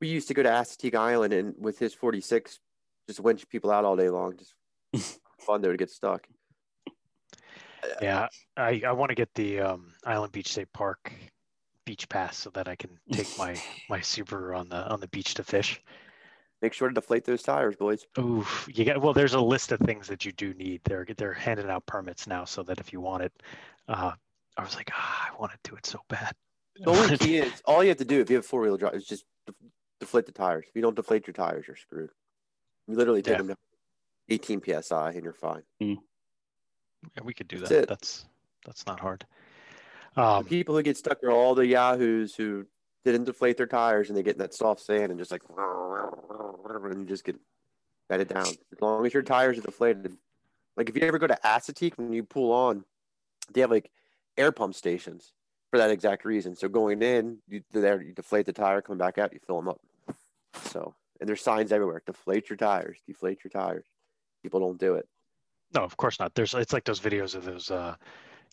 [0.00, 2.60] We used to go to Assateague Island and with his 46
[3.06, 4.36] just winch people out all day long.
[4.92, 6.26] Just fun there to get stuck.
[8.00, 11.12] Yeah, I, I want to get the um, Island Beach State Park
[11.84, 15.34] beach pass so that I can take my my Subaru on the on the beach
[15.34, 15.82] to fish.
[16.64, 18.06] Make sure to deflate those tires, boys.
[18.18, 19.12] Ooh, you got well.
[19.12, 20.80] There's a list of things that you do need.
[20.84, 23.34] They're they're handing out permits now, so that if you want it,
[23.86, 24.12] uh,
[24.56, 26.32] I was like, ah, I want to do it so bad.
[26.76, 28.94] The only key is all you have to do if you have four wheel drive
[28.94, 29.26] is just
[30.00, 30.64] deflate the tires.
[30.66, 32.08] If you don't deflate your tires, you're screwed.
[32.88, 33.42] You literally take Yeah.
[33.42, 33.56] them to
[34.30, 35.64] 18 psi and you're fine.
[35.80, 35.96] Yeah,
[37.22, 37.82] we could do That's that.
[37.82, 37.88] it.
[37.90, 38.24] That's
[38.64, 39.26] that's not hard.
[40.16, 42.64] The Um, people who get stuck are all the yahoos who
[43.12, 47.00] didn't deflate their tires and they get in that soft sand and just like and
[47.00, 47.36] you just get
[48.08, 48.46] bedded down.
[48.46, 50.16] As long as your tires are deflated.
[50.76, 52.84] Like if you ever go to Assateague when you pull on,
[53.52, 53.90] they have like
[54.36, 55.32] air pump stations
[55.70, 56.54] for that exact reason.
[56.54, 59.68] So going in, you there you deflate the tire, coming back out, you fill them
[59.68, 59.80] up.
[60.64, 63.86] So and there's signs everywhere: deflate your tires, deflate your tires.
[64.42, 65.08] People don't do it.
[65.74, 66.34] no, of course not.
[66.34, 67.94] There's it's like those videos of those uh,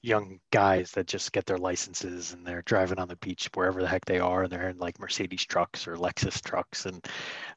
[0.04, 3.88] young guys that just get their licenses and they're driving on the beach wherever the
[3.88, 7.06] heck they are, and they're in like Mercedes trucks or Lexus trucks, and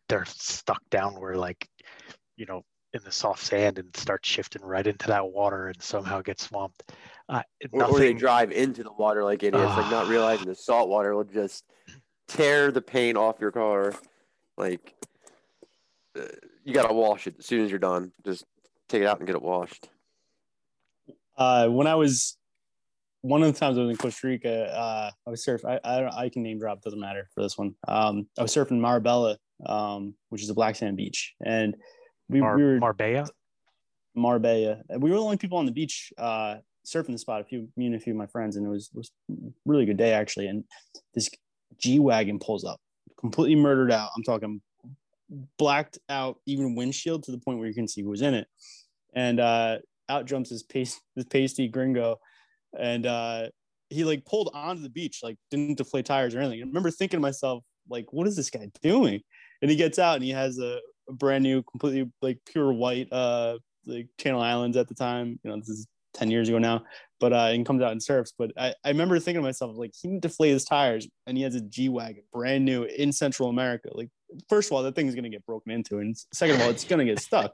[0.09, 1.67] they're stuck down where like,
[2.37, 6.23] you know, in the soft sand and start shifting right into that water and somehow
[6.23, 6.93] get swamped.
[7.29, 10.09] Uh, Or, or they drive into the water like idiots, like not Ah.
[10.09, 11.65] realizing the salt water will just
[12.29, 13.95] tear the paint off your car.
[14.57, 14.95] Like
[16.17, 16.27] uh,
[16.63, 18.13] you gotta wash it as soon as you're done.
[18.25, 18.45] Just
[18.89, 19.89] take it out and get it washed.
[21.37, 22.37] Uh, when I was
[23.23, 25.65] one of the times I was in Costa Rica, uh, I was surfing.
[25.67, 27.75] I, I don't- I can name drop, doesn't matter for this one.
[27.89, 31.75] Um, I was surfing Marbella, um, which is a black sand beach, and
[32.29, 33.27] we, Mar- we were Marbella.
[34.15, 34.83] Marbella.
[34.99, 37.41] We were the only people on the beach uh, surfing the spot.
[37.41, 39.87] A few, me and a few of my friends, and it was was a really
[39.87, 40.47] good day actually.
[40.49, 40.65] And
[41.15, 41.29] this
[41.79, 42.81] G wagon pulls up,
[43.19, 44.11] completely murdered out.
[44.17, 44.61] I'm talking
[45.59, 48.47] blacked out, even windshield to the point where you can see who was in it.
[49.15, 52.19] And uh, out jumps this paste, this pasty gringo,
[52.79, 53.49] and uh,
[53.91, 56.61] he like pulled onto the beach, like didn't deflate tires or anything.
[56.61, 59.21] I remember thinking to myself, like, what is this guy doing?
[59.63, 63.09] And he gets out and he has a, a brand new, completely like pure white
[63.13, 65.39] uh like Channel Islands at the time.
[65.43, 66.83] You know, this is 10 years ago now,
[67.21, 68.33] but uh, and comes out and surfs.
[68.37, 71.43] But I, I remember thinking to myself, like, he didn't deflate his tires and he
[71.43, 73.91] has a G Wagon, brand new in Central America.
[73.93, 74.09] Like,
[74.49, 75.99] first of all, that thing is going to get broken into.
[75.99, 77.53] And second of all, it's going to get stuck.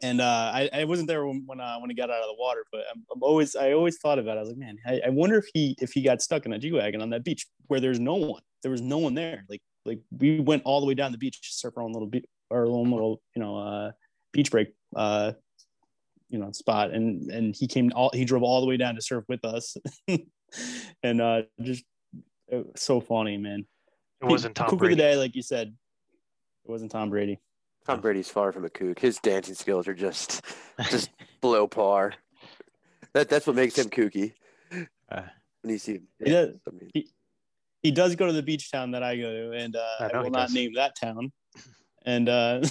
[0.00, 2.36] And uh, I, I wasn't there when when, uh, when he got out of the
[2.38, 4.40] water, but I'm, I'm always I always thought about it.
[4.40, 6.58] I was like, man, I, I wonder if he if he got stuck in a
[6.58, 8.42] G wagon on that beach where there's no one.
[8.62, 9.44] There was no one there.
[9.48, 12.06] Like like we went all the way down the beach to surf our own little
[12.06, 13.90] beach, our own little you know uh,
[14.32, 15.32] beach break uh,
[16.28, 19.02] you know spot, and and he came all he drove all the way down to
[19.02, 19.76] surf with us,
[21.02, 21.84] and uh, just
[22.48, 23.66] it was so funny, man.
[24.20, 24.94] It wasn't Tom Cook of Brady.
[24.94, 25.68] the day, like you said.
[26.64, 27.40] It wasn't Tom Brady.
[27.88, 28.98] Tom Brady's far from a kook.
[28.98, 30.42] His dancing skills are just
[30.90, 32.12] just below par.
[33.14, 34.34] That that's what makes him kooky.
[35.10, 35.22] Uh,
[35.62, 36.54] when you see him, He does.
[36.66, 37.04] I mean,
[37.82, 40.18] He does go to the beach town that I go to, and uh, I I,
[40.20, 40.54] will not does.
[40.54, 41.32] name that town.
[42.06, 42.62] And uh,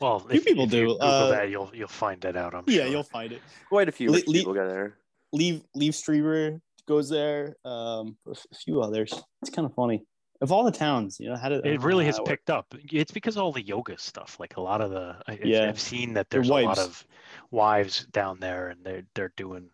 [0.00, 2.54] Well, Few if, people if do, Google uh, that, you'll you'll find that out.
[2.54, 2.86] I'm yeah, sure.
[2.86, 3.42] you'll find it.
[3.68, 4.96] quite a few Le- rich le- people go there.
[5.32, 7.56] Leave Liev Schreiber goes there.
[7.64, 9.12] Um, a f- a few others.
[9.42, 10.04] It's kind of funny.
[10.40, 12.74] Of all the towns, you know, how did It really has picked up.
[12.90, 14.38] It's because of all the yoga stuff.
[14.40, 15.68] Like a lot of the, I, I've- Yeah.
[15.68, 17.04] I've seen that Their there's a lot of
[17.50, 19.68] wives down there, and they're they're doing,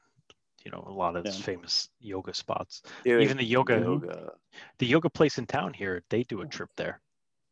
[0.64, 1.44] you know, a lot of these Yeah.
[1.44, 2.83] famous yoga spots.
[3.05, 4.33] Doing Even the yoga, yoga.
[4.79, 7.00] the yoga place in town here, they do a trip there.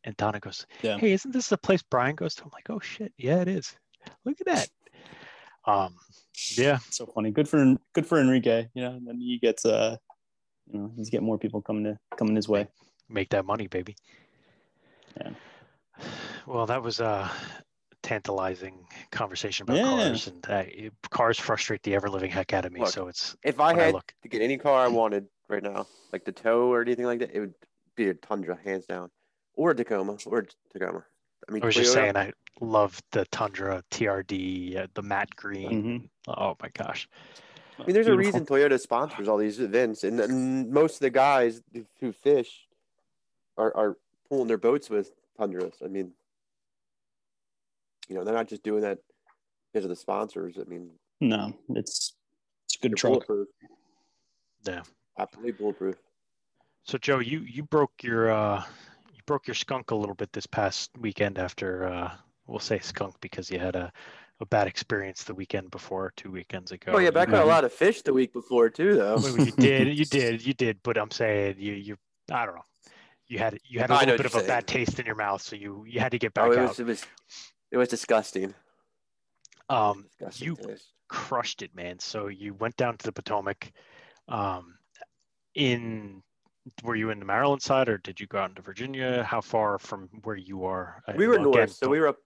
[0.02, 0.98] And Donna goes, Yeah.
[0.98, 3.74] "Hey, isn't this the place Brian goes to?" I'm like, "Oh shit, yeah, it is.
[4.24, 4.68] Look at that."
[5.66, 5.96] Um,
[6.58, 7.30] yeah, so funny.
[7.30, 8.68] Good for good for Enrique.
[8.74, 9.96] You know, and then he gets uh,
[10.70, 12.66] you know, he's getting more people coming to coming his way.
[13.08, 13.96] Make that money, baby.
[15.16, 15.30] Yeah.
[16.46, 17.30] Well, that was a
[18.02, 19.84] tantalizing conversation about Yeah.
[19.84, 20.64] cars, and uh,
[21.10, 22.80] cars frustrate the ever living heck out of me.
[22.80, 24.12] Look, so it's If I when I had look.
[24.22, 27.30] to get any car I wanted right now, like the tow or anything like that,
[27.34, 27.54] it would
[27.96, 29.10] be a Tundra, hands down,
[29.54, 31.04] or a Tacoma, or a Tacoma.
[31.48, 36.10] I mean, I was just saying, I love the Tundra TRD, uh, the matte green.
[36.26, 36.36] Mhm.
[36.36, 37.08] Oh my gosh.
[37.78, 41.10] I mean, there's a reason Toyota sponsors all these events, and, and most of the
[41.10, 42.63] guys who- who fish
[43.56, 43.96] are, are
[44.28, 45.74] pulling their boats with Tundras.
[45.84, 46.12] I mean,
[48.08, 48.98] you know, they're not just doing that
[49.72, 50.56] because of the sponsors.
[50.60, 50.90] I mean,
[51.20, 52.14] No, it's
[52.66, 53.12] it's a good they're truck.
[53.26, 53.48] bulletproof.
[54.66, 54.82] Yeah.
[55.18, 55.96] Absolutely bulletproof.
[56.84, 58.62] So Joe, you you broke your uh,
[59.12, 62.12] you broke your skunk a little bit this past weekend after uh,
[62.46, 63.90] we'll say skunk because you had a,
[64.40, 66.92] a bad experience the weekend before, two weekends ago.
[66.94, 69.16] Oh yeah, but I You- caught a lot of fish the week before too, though.
[69.16, 70.78] Well, you did, you did, you did.
[70.82, 71.96] But I'm saying you, you,
[72.30, 72.64] I don't know.
[73.26, 75.14] You had you had a I little bit of a you're bad taste in your
[75.14, 76.68] mouth, so you you had to get back Oh, it out.
[76.68, 77.06] was it was
[77.70, 78.54] it was disgusting.
[79.68, 80.92] Um, disgusting you taste.
[81.08, 81.98] crushed it, man.
[81.98, 83.72] So you went down to the Potomac.
[84.28, 84.78] Um,
[85.54, 86.22] in
[86.82, 89.22] were you in the Maryland side, or did you go out into Virginia?
[89.22, 91.02] How far from where you are?
[91.06, 92.18] Uh, We were again, north, so we were up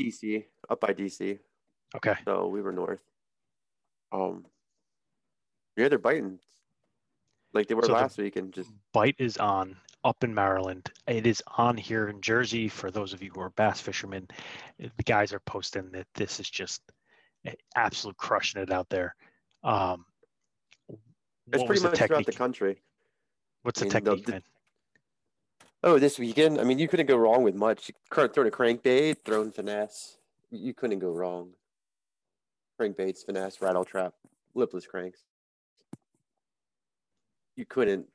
[0.00, 1.38] DC, up by DC.
[1.96, 2.14] okay.
[2.26, 3.00] So we were north.
[4.12, 4.46] Um,
[5.76, 6.38] yeah, they're biting
[7.52, 10.90] like they were So the- last week, and just Bite is on up in Maryland.
[11.06, 12.68] It is on here in Jersey.
[12.68, 14.28] For those of you who are bass fishermen,
[14.78, 16.82] the guys are posting that this is just
[17.76, 19.14] absolute crushing it out there.
[19.64, 20.06] Um,
[21.52, 22.80] it's pretty the much throughout the country.
[23.62, 24.42] What's the I mean, technique, the- man?
[25.84, 27.88] Oh, this weekend, I mean, you couldn't go wrong with much.
[27.88, 30.16] You could throw a crankbait, throwing finesse.
[30.50, 31.54] You couldn't go wrong.
[32.80, 34.14] Crankbaits, finesse, rattle trap,
[34.54, 35.24] lipless cranks.
[37.56, 38.06] You couldn't.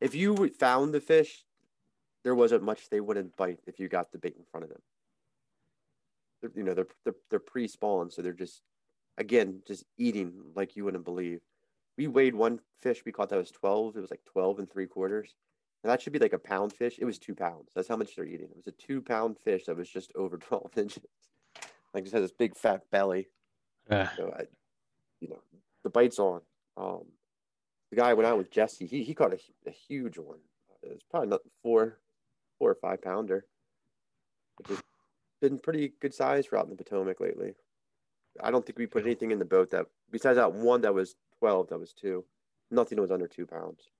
[0.00, 1.44] If you found the fish,
[2.24, 4.82] there wasn't much they wouldn't bite if you got the bait in front of them.
[6.40, 8.62] They're, you know, they're they're, they're pre-spawned, so they're just
[9.18, 11.40] again just eating like you wouldn't believe.
[11.96, 13.96] We weighed one fish we caught that was twelve.
[13.96, 15.34] It was like twelve and three quarters.
[15.82, 16.98] And that should be like a pound fish.
[17.00, 17.70] It was two pounds.
[17.74, 18.48] That's how much they're eating.
[18.50, 21.02] It was a two pound fish that was just over 12 inches.
[21.92, 23.28] Like just has this big fat belly.
[23.90, 24.08] Yeah.
[24.16, 24.44] So I,
[25.20, 25.40] you know,
[25.82, 26.40] the bite's on.
[26.76, 27.06] Um,
[27.92, 28.86] the guy I went out with Jesse.
[28.86, 30.38] He he caught a, a huge one.
[30.82, 31.98] It was probably not four,
[32.58, 33.46] four or five pounder,
[34.56, 34.82] which has
[35.40, 37.54] been pretty good size for out in the Potomac lately.
[38.42, 41.14] I don't think we put anything in the boat that besides that one that was
[41.38, 42.24] 12, that was two.
[42.70, 43.90] Nothing was under two pounds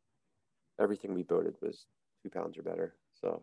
[0.82, 1.86] everything we boated was
[2.22, 2.94] two pounds or better.
[3.20, 3.42] So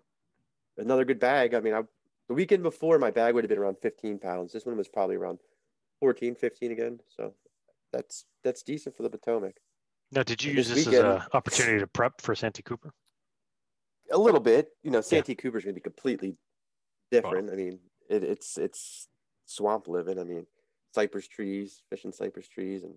[0.78, 1.54] another good bag.
[1.54, 1.82] I mean, I,
[2.28, 4.54] the weekend before my bag would have been around 15 pounds.
[4.54, 5.40] This one was probably around
[6.00, 7.00] 14, 15 again.
[7.16, 7.34] So
[7.92, 9.58] that's that's decent for the Potomac.
[10.12, 12.92] Now, did you use this as an opportunity to prep for Santee Cooper?
[14.12, 16.36] A little bit, you know, Santee Cooper's going to be completely
[17.12, 17.52] different.
[17.52, 19.08] I mean, it, it's it's
[19.46, 20.18] swamp living.
[20.18, 20.48] I mean,
[20.96, 22.96] cypress trees, fishing cypress trees, and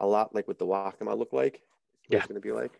[0.00, 1.60] a lot like what the Waccamaw look like.
[2.08, 2.18] Yeah.
[2.18, 2.72] it's going to be like.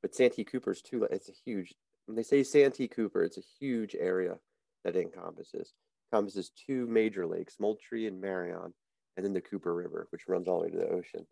[0.00, 1.04] But Santee Cooper's too.
[1.10, 1.74] It's a huge.
[2.06, 4.36] When they say Santee Cooper, it's a huge area
[4.84, 5.74] that it encompasses.
[6.12, 8.72] Encompasses two major lakes, Moultrie and Marion,
[9.16, 11.26] and then the Cooper River, which runs all the way to the ocean.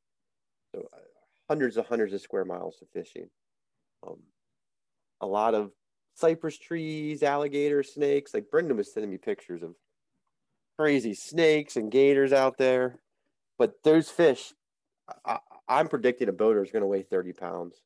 [0.74, 0.88] So
[1.48, 3.28] hundreds of hundreds of square miles of fishing.
[4.06, 4.18] Um,
[5.20, 5.72] a lot of
[6.14, 8.34] cypress trees, alligator snakes.
[8.34, 9.74] Like Brendan was sending me pictures of
[10.78, 13.00] crazy snakes and gators out there.
[13.58, 14.52] But those fish,
[15.24, 17.76] I, I'm predicting a boater is going to weigh 30 pounds.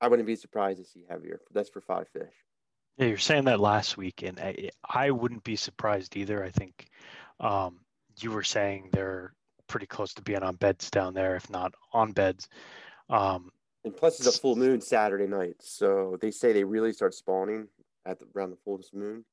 [0.00, 1.40] I wouldn't be surprised to see heavier.
[1.52, 2.32] That's for five fish.
[2.98, 6.44] Yeah, you're saying that last week, and I, I wouldn't be surprised either.
[6.44, 6.86] I think
[7.40, 7.80] um,
[8.20, 9.32] you were saying they're
[9.72, 12.48] pretty close to being on beds down there, if not on beds.
[13.08, 13.50] Um,
[13.84, 15.56] And plus, it's a full moon Saturday night.
[15.60, 17.66] So they say they really start spawning
[18.04, 19.24] at the, around the full moon.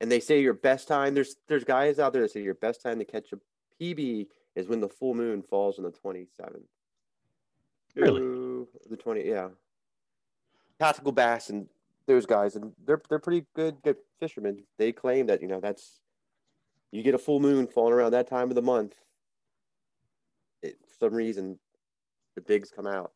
[0.00, 2.82] And they say your best time, there's there's guys out there that say your best
[2.82, 3.38] time to catch a
[3.80, 6.66] PB is when the full moon falls on the 27th.
[7.96, 8.20] Really?
[8.20, 9.48] Ooh, the 20, yeah.
[10.78, 11.66] Tactical bass and
[12.06, 14.64] those guys, and they're they're pretty good good fishermen.
[14.76, 16.00] They claim that you know that's
[16.90, 18.96] you get a full moon falling around that time of the month.
[21.02, 21.58] Some reason,
[22.36, 23.10] the bigs come out.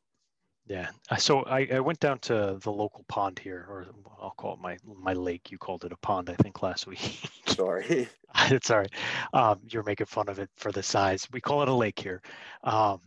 [0.66, 0.88] yeah.
[1.09, 3.87] Uh, So I, I went down to the local pond here, or
[4.20, 5.53] I'll call it my my lake.
[5.53, 7.20] You called it a pond, I think, last week.
[7.46, 8.09] Sorry.
[8.51, 8.92] it's all right.
[9.33, 11.29] Um, you're making fun of it for the size.
[11.33, 12.22] We call it a lake here.
[12.64, 13.03] Um,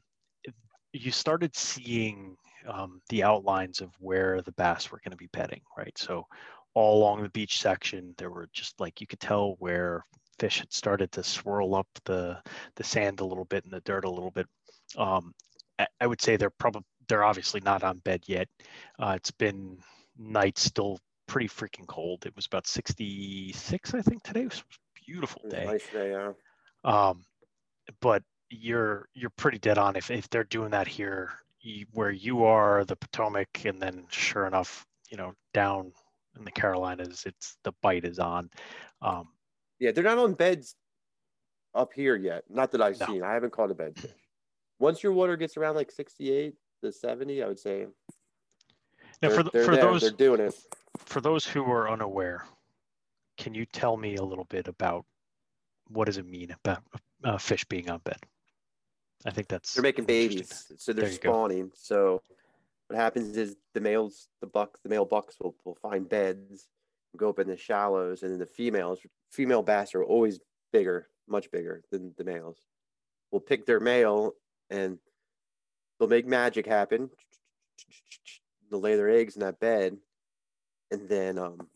[0.94, 5.62] you started seeing um, the outlines of where the bass were going to be bedding,
[5.78, 5.98] right?
[5.98, 6.26] So
[6.74, 10.06] all along the beach section, there were just like you could tell where
[10.39, 12.42] fish had started to swirl up the
[12.78, 14.48] the sand a little bit and the dirt a little bit.
[14.97, 15.34] Um,
[15.78, 18.47] I, I would say they're probably they're obviously not on bed yet.
[18.99, 19.80] Uh, it's been
[20.17, 22.25] nights still pretty freaking cold.
[22.25, 24.41] It was about 66, I think today.
[24.41, 25.65] It was a beautiful day.
[25.65, 26.34] Nice day, yeah.
[26.84, 27.23] Um,
[27.99, 32.43] but you're you're pretty dead on if if they're doing that here you, where you
[32.45, 35.91] are, the Potomac, and then sure enough, you know, down
[36.38, 38.49] in the Carolinas, it's the bite is on.
[39.02, 39.30] Um,
[39.80, 40.75] Yeah, they're not on beds
[41.75, 42.43] up here yet.
[42.49, 43.06] Not that I've No.
[43.06, 43.23] seen.
[43.23, 44.13] I haven't caught a bedfish.
[44.80, 47.88] Once your water gets around like 68 to 70, I would say
[49.22, 49.84] now, for th- they're for there.
[49.84, 50.56] those they're doing it.
[50.97, 52.45] for those who are unaware,
[53.38, 55.06] can you tell me a little bit about
[55.89, 56.84] what does it mean about
[57.24, 58.18] uh, fish being on bed?
[59.26, 61.30] I think that's They're making babies, so they're There you go.
[61.32, 61.72] spawning.
[61.74, 62.22] So
[62.88, 66.68] what happens is the males, the bucks, the male bucks will, will find beds,
[67.18, 68.99] go up in the shallows, and then the females,
[69.32, 70.39] female bass are always
[70.72, 72.60] bigger, much bigger than the males.
[73.32, 74.34] Will pick their male
[74.70, 74.97] and
[75.99, 77.09] they'll make magic happen.
[78.70, 79.97] they'll lay their eggs in that bed,
[80.91, 81.67] and then um,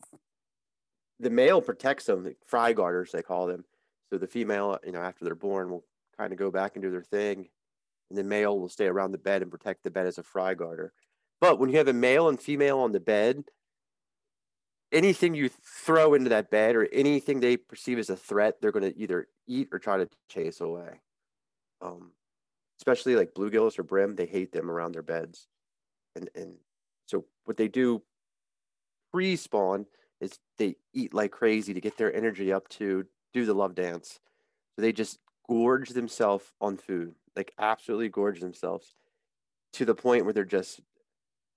[1.20, 3.64] the male protects them, like fry guarders they call them.
[4.10, 5.84] So the female, you know, after they're born, will
[6.16, 7.48] kind of go back and do their thing,
[8.10, 10.54] and the male will stay around the bed and protect the bed as a fry
[10.54, 10.92] guarder.
[11.40, 13.44] But when you have a male and female on the bed,
[14.92, 18.90] anything you throw into that bed or anything they perceive as a threat, they're going
[18.90, 21.00] to either eat or try to chase away.
[21.82, 22.12] Um,
[22.78, 25.46] especially like bluegills or brim, they hate them around their beds.
[26.16, 26.54] And and
[27.06, 28.02] so what they do
[29.12, 29.86] pre-spawn
[30.20, 34.18] is they eat like crazy to get their energy up to do the love dance.
[34.74, 35.18] So they just
[35.48, 38.94] gorge themselves on food, like absolutely gorge themselves
[39.74, 40.80] to the point where they're just,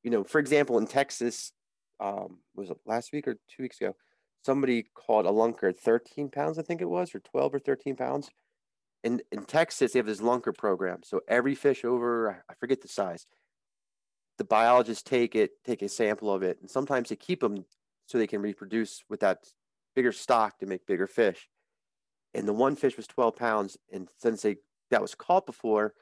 [0.04, 1.52] you know, for example, in Texas,
[2.00, 3.96] um, was it last week or two weeks ago?
[4.46, 8.30] Somebody caught a lunker 13 pounds, I think it was, or 12 or 13 pounds.
[9.04, 11.00] In, in Texas, they have this lunker program.
[11.04, 13.26] So every fish over, I forget the size,
[14.38, 17.66] the biologists take it, take a sample of it, and sometimes they keep them
[18.06, 19.46] so they can reproduce with that
[19.96, 21.50] bigger stock to make bigger fish.
[22.34, 23.78] And the one fish was 12 pounds.
[23.92, 24.58] And since they
[24.92, 25.94] that was caught before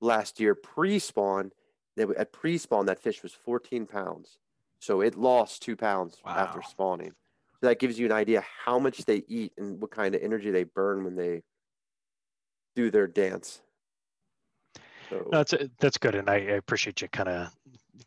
[0.00, 1.52] last year pre-spawn,
[1.96, 4.38] they, at pre-spawn that fish was 14 pounds.
[4.80, 6.36] So it lost two pounds wow.
[6.36, 7.12] after spawning.
[7.60, 10.50] So that gives you an idea how much they eat and what kind of energy
[10.50, 11.42] they burn when they
[12.74, 13.60] do their dance.
[15.08, 15.28] So.
[15.30, 17.48] That's that's good, and I, I appreciate you kind of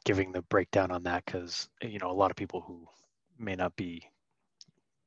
[0.05, 2.88] giving the breakdown on that because you know a lot of people who
[3.38, 4.07] may not be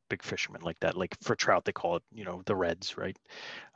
[0.08, 3.18] big fishermen like that like for trout they call it you know the reds right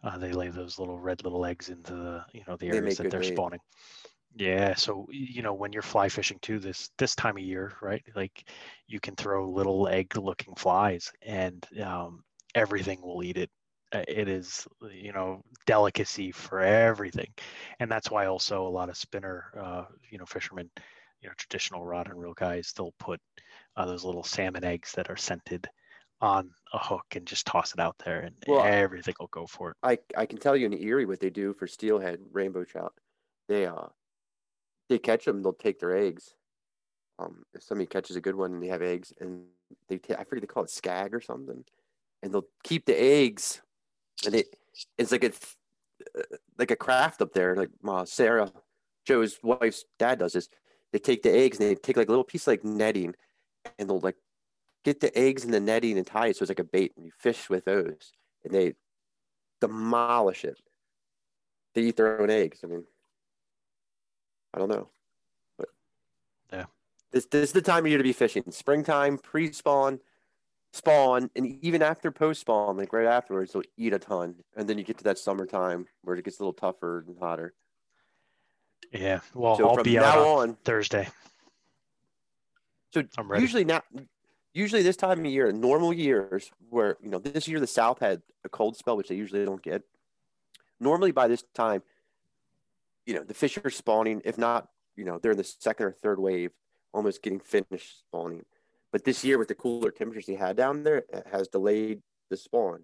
[0.05, 3.03] uh, they lay those little red little eggs into the you know the areas they
[3.03, 3.59] that they're spawning
[4.37, 8.03] yeah, so you know when you're fly fishing too this this time of year, right?
[8.14, 8.49] Like
[8.87, 12.22] you can throw little egg-looking flies, and um,
[12.55, 13.51] everything will eat it.
[13.93, 17.32] Uh, it is you know delicacy for everything,
[17.80, 20.70] and that's why also a lot of spinner, uh, you know, fishermen,
[21.20, 23.20] you know, traditional rod and reel guys, they'll put
[23.76, 25.68] uh, those little salmon eggs that are scented
[26.20, 29.70] on a hook and just toss it out there, and well, everything will go for
[29.70, 29.76] it.
[29.82, 32.95] I I can tell you in Erie what they do for steelhead rainbow trout.
[33.49, 33.88] They uh
[34.88, 36.34] they catch them, they'll take their eggs.
[37.18, 39.47] Um, if somebody catches a good one and they have eggs, and
[39.88, 41.64] they t- I forget they call it skag or something,
[42.22, 43.62] and they'll keep the eggs,
[44.27, 44.57] and it
[44.99, 45.33] it's like a
[46.18, 47.57] uh, like a craft up there.
[47.57, 48.53] Like uh, Sarah,
[49.05, 50.49] Joe's wife's dad does this.
[50.93, 53.14] They take the eggs and they take like a little piece like netting,
[53.79, 54.16] and they'll like
[54.85, 57.05] get the eggs in the netting and tie it so it's like a bait, and
[57.05, 58.12] you fish with those,
[58.45, 58.75] and they
[59.61, 60.59] demolish it.
[61.75, 62.61] They eat their own eggs.
[62.64, 62.85] I mean,
[64.53, 64.89] I don't know.
[65.57, 65.68] But
[66.53, 66.64] yeah.
[67.12, 68.45] This this is the time of year to be fishing.
[68.51, 70.01] Springtime, pre-spawn,
[70.73, 74.37] spawn, and even after post-spawn, like right afterwards, they'll eat a ton.
[74.57, 77.55] And then you get to that summertime where it gets a little tougher and hotter.
[78.93, 79.21] Yeah.
[79.35, 81.09] Well, so I'll be out on, on Thursday.
[82.93, 83.43] So I'm ready.
[83.43, 83.83] usually now
[84.53, 88.23] usually this time of year, normal years where you know this year the South had
[88.45, 89.83] a cold spell, which they usually don't get.
[90.81, 91.83] Normally by this time,
[93.07, 94.23] you know, the fish are spawning.
[94.25, 96.51] If not, you know, they're in the second or third wave,
[96.93, 98.45] almost getting finished spawning.
[98.93, 102.36] But this year, with the cooler temperatures he had down there, it has delayed the
[102.36, 102.80] spawn.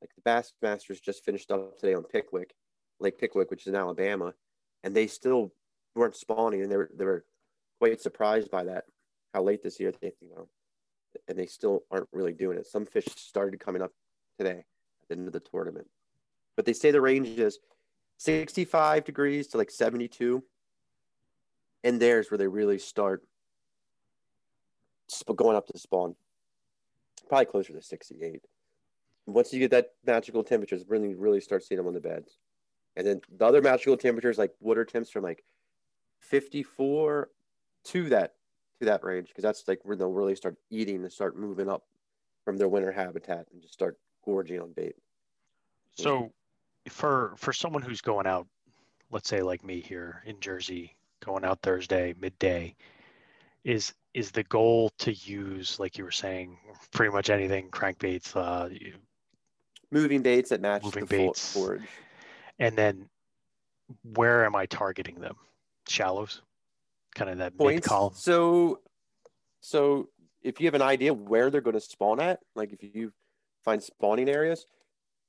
[0.00, 2.54] Like the Bassmasters just finished up today on Pickwick,
[3.00, 4.32] Lake Pickwick, which is in Alabama,
[4.82, 5.52] and they still
[5.94, 7.24] weren't spawning, and they were they were
[7.78, 8.84] quite surprised by that,
[9.34, 10.48] how late this year they you know,
[11.28, 12.66] and they still aren't really doing it.
[12.66, 13.92] Some fish started coming up
[14.38, 14.64] today
[15.02, 15.88] at the end of the tournament,
[16.56, 17.58] but they say the range is
[18.18, 20.44] 65 degrees to like 72.
[21.82, 23.22] And there's where they really start
[25.36, 26.14] going up to spawn.
[27.28, 28.42] Probably closer to 68.
[29.26, 32.38] Once you get that magical temperatures, really, really start seeing them on the beds.
[32.96, 35.44] And then the other magical temperatures, like water temps from like
[36.20, 37.28] 54
[37.84, 38.34] to that
[38.80, 41.84] to that range, because that's like where they'll really start eating and start moving up
[42.44, 44.94] from their winter habitat and just start gorging on bait.
[45.92, 46.32] So
[46.88, 48.46] for for someone who's going out,
[49.10, 52.74] let's say like me here in Jersey, going out Thursday midday,
[53.64, 56.58] is is the goal to use like you were saying
[56.92, 58.94] pretty much anything crankbaits, uh, you,
[59.90, 61.82] moving baits that match moving the baits, forage,
[62.58, 63.08] and then
[64.14, 65.36] where am I targeting them?
[65.88, 66.42] Shallows,
[67.14, 68.12] kind of that mid column.
[68.14, 68.80] So,
[69.60, 70.08] so
[70.42, 73.12] if you have an idea where they're going to spawn at, like if you
[73.64, 74.66] find spawning areas,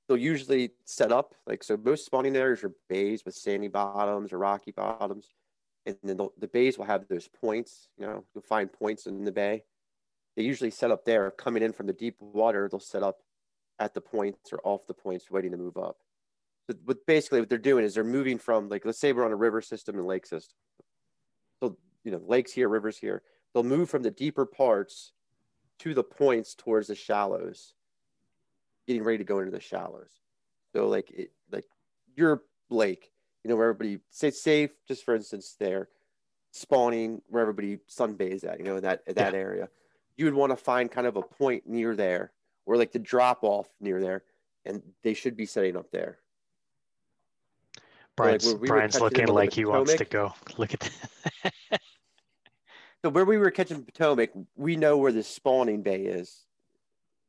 [0.08, 4.40] they'll usually set up like so most spawning areas are bays with sandy bottoms or
[4.40, 5.30] rocky bottoms
[5.86, 9.24] and then the the bays will have those points you know you'll find points in
[9.24, 9.64] the bay
[10.36, 13.20] they usually set up there coming in from the deep water they'll set up
[13.80, 15.98] at the points or off the points waiting to move up
[16.70, 19.32] so but basically what they're doing is they're moving from like let's say we're on
[19.32, 20.56] a river system and lake system
[21.62, 23.22] so you know, lakes here, rivers here.
[23.54, 25.14] They'll move from the deeper parts
[25.80, 27.74] to the points towards the shallows,
[28.88, 30.12] getting ready to go into the shallows.
[30.74, 31.66] So like it, like
[32.16, 33.11] your lake,
[33.44, 35.90] you know, where everybody say safe, just for instance, there
[36.52, 39.40] spawning where everybody sunbathes at, you know, in that in that yeah.
[39.40, 39.70] area.
[40.18, 42.32] You would want to find kind of a point near there,
[42.66, 44.24] or like the drop off near there,
[44.66, 46.20] and they should be setting up there.
[48.18, 50.34] Brian's, like we Brian's looking like he wants to go.
[50.58, 50.92] Look at
[51.42, 51.54] that.
[53.02, 56.46] so where we were catching Potomac, we know where the spawning bay is.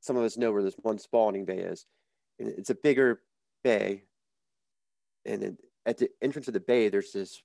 [0.01, 1.87] Some of us know where this one spawning bay is.
[2.41, 3.21] And it's a bigger
[3.63, 4.03] bay.
[5.25, 5.57] And
[5.87, 7.43] at the entrance of the bay, there's this.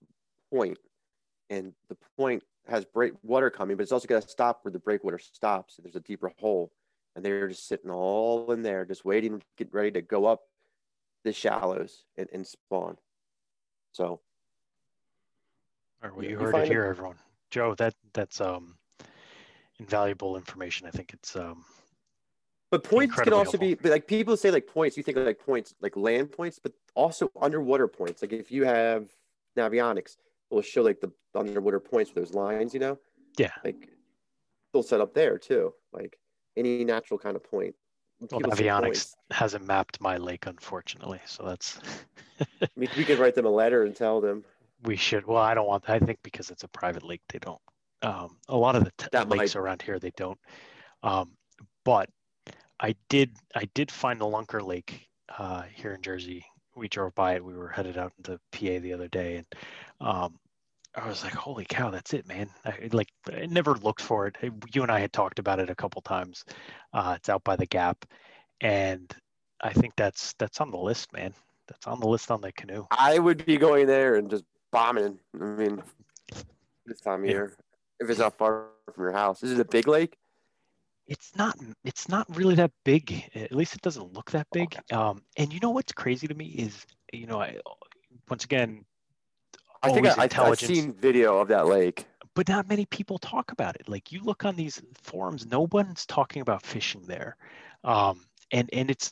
[1.49, 4.79] And the point has break water coming, but it's also got to stop where the
[4.79, 5.77] breakwater stops.
[5.77, 6.71] And there's a deeper hole.
[7.15, 10.41] And they're just sitting all in there, just waiting, get ready to go up
[11.23, 12.97] the shallows and, and spawn.
[13.91, 14.19] So, all
[16.03, 16.89] right, well, you, you heard it here, it?
[16.89, 17.15] everyone.
[17.49, 18.75] Joe, that that's um
[19.79, 20.87] invaluable information.
[20.87, 21.65] I think it's um.
[22.69, 23.75] But points can also helpful.
[23.83, 24.97] be like people say like points.
[24.97, 28.21] You think of like points like land points, but also underwater points.
[28.21, 29.09] Like if you have
[29.55, 30.17] Navionics,
[30.51, 32.73] it will show like the underwater points with those lines.
[32.73, 32.97] You know.
[33.37, 33.51] Yeah.
[33.63, 33.89] Like
[34.73, 35.73] they'll set up there too.
[35.93, 36.17] Like
[36.57, 37.75] any natural kind of point.
[38.19, 41.21] Well, Navionics hasn't mapped my lake, unfortunately.
[41.25, 41.79] So that's.
[42.39, 44.43] I mean, we could write them a letter and tell them.
[44.83, 45.25] We should.
[45.25, 45.87] Well, I don't want.
[45.87, 47.61] I think because it's a private lake, they don't.
[48.01, 49.55] Um, a lot of the t- lakes might...
[49.55, 50.39] around here, they don't.
[51.03, 51.31] Um,
[51.85, 52.09] but
[52.79, 53.37] I did.
[53.55, 56.43] I did find the Lunker Lake uh, here in Jersey.
[56.77, 57.43] We drove by it.
[57.43, 59.45] We were headed out into PA the other day, and
[59.99, 60.39] um,
[60.95, 64.35] I was like, "Holy cow, that's it, man!" I, like, I never looked for it.
[64.73, 66.45] You and I had talked about it a couple times.
[66.93, 68.05] Uh, it's out by the Gap,
[68.61, 69.13] and
[69.61, 71.33] I think that's that's on the list, man
[71.67, 72.85] that's on the list on the canoe.
[72.91, 75.19] I would be going there and just bombing.
[75.39, 75.83] I mean,
[76.85, 77.31] this time of yeah.
[77.31, 77.57] year,
[77.99, 80.17] if it's not far from your house, is it a big lake?
[81.07, 81.57] It's not.
[81.83, 83.23] It's not really that big.
[83.35, 84.77] At least it doesn't look that big.
[84.91, 87.57] Um, and you know what's crazy to me is, you know, I
[88.29, 88.85] once again,
[89.81, 93.75] I think I, I've seen video of that lake but not many people talk about
[93.77, 93.89] it.
[93.89, 97.35] Like you look on these forums, no one's talking about fishing there,
[97.83, 99.11] um, and and it's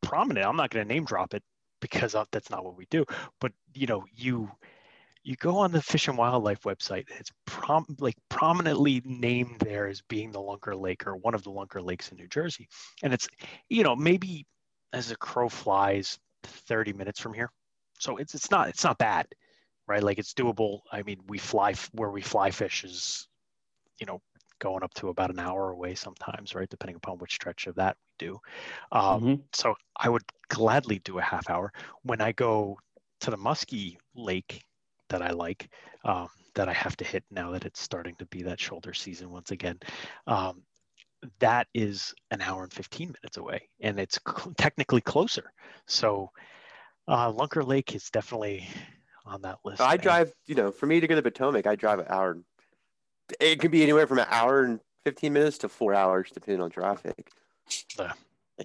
[0.00, 0.46] prominent.
[0.46, 1.42] I'm not going to name drop it,
[1.82, 3.04] because that's not what we do.
[3.40, 4.50] But you know, you
[5.24, 10.02] you go on the Fish and Wildlife website, it's prom- like prominently named there as
[10.02, 12.68] being the Lunker Lake or one of the Lunker Lakes in New Jersey,
[13.02, 13.28] and it's
[13.68, 14.46] you know maybe
[14.92, 17.50] as a crow flies 30 minutes from here,
[17.98, 19.26] so it's it's not it's not bad,
[19.86, 20.02] right?
[20.02, 20.80] Like it's doable.
[20.90, 23.28] I mean, we fly where we fly fish is,
[24.00, 24.20] you know,
[24.58, 26.68] going up to about an hour away sometimes, right?
[26.68, 28.40] Depending upon which stretch of that we do.
[28.90, 29.34] Um, mm-hmm.
[29.52, 31.72] So I would gladly do a half hour.
[32.02, 32.78] When I go
[33.20, 34.64] to the Muskie Lake
[35.12, 35.68] that I like,
[36.04, 39.30] um, that I have to hit now that it's starting to be that shoulder season
[39.30, 39.78] once again,
[40.26, 40.62] um,
[41.38, 45.52] that is an hour and 15 minutes away and it's cl- technically closer.
[45.86, 46.30] So
[47.06, 48.68] uh, Lunker Lake is definitely
[49.24, 49.80] on that list.
[49.80, 52.38] I drive, you know, for me to go to the Potomac, I drive an hour
[53.40, 56.70] it could be anywhere from an hour and 15 minutes to four hours, depending on
[56.70, 57.30] traffic.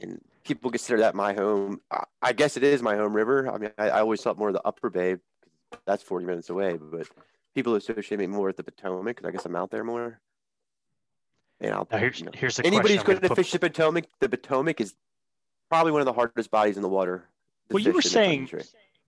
[0.02, 1.82] And people consider that my home.
[2.22, 3.52] I guess it is my home river.
[3.52, 5.16] I mean, I, I always thought more of the Upper Bay.
[5.86, 7.08] That's 40 minutes away, but
[7.56, 10.20] people associate me more with the Potomac because I guess I'm out there more.
[11.60, 13.38] And I'll, now here's, you know, here's anybody who's going to put...
[13.38, 14.06] fish the Potomac.
[14.20, 14.94] The Potomac is
[15.70, 17.26] probably one of the hardest bodies in the water.
[17.72, 18.50] Well, you were saying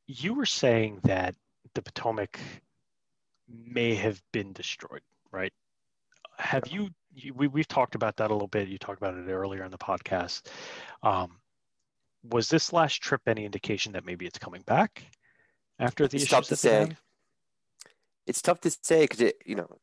[0.08, 1.36] you were saying that
[1.76, 2.40] the Potomac
[3.48, 5.02] may have been destroyed
[5.32, 5.54] right?
[6.38, 8.68] Have you, you we, we've talked about that a little bit.
[8.68, 10.48] You talked about it earlier in the podcast.
[11.04, 11.38] Um,
[12.30, 15.04] was this last trip any indication that maybe it's coming back
[15.80, 16.96] after the it's tough to say.
[18.28, 19.80] It's tough to say because it, you know,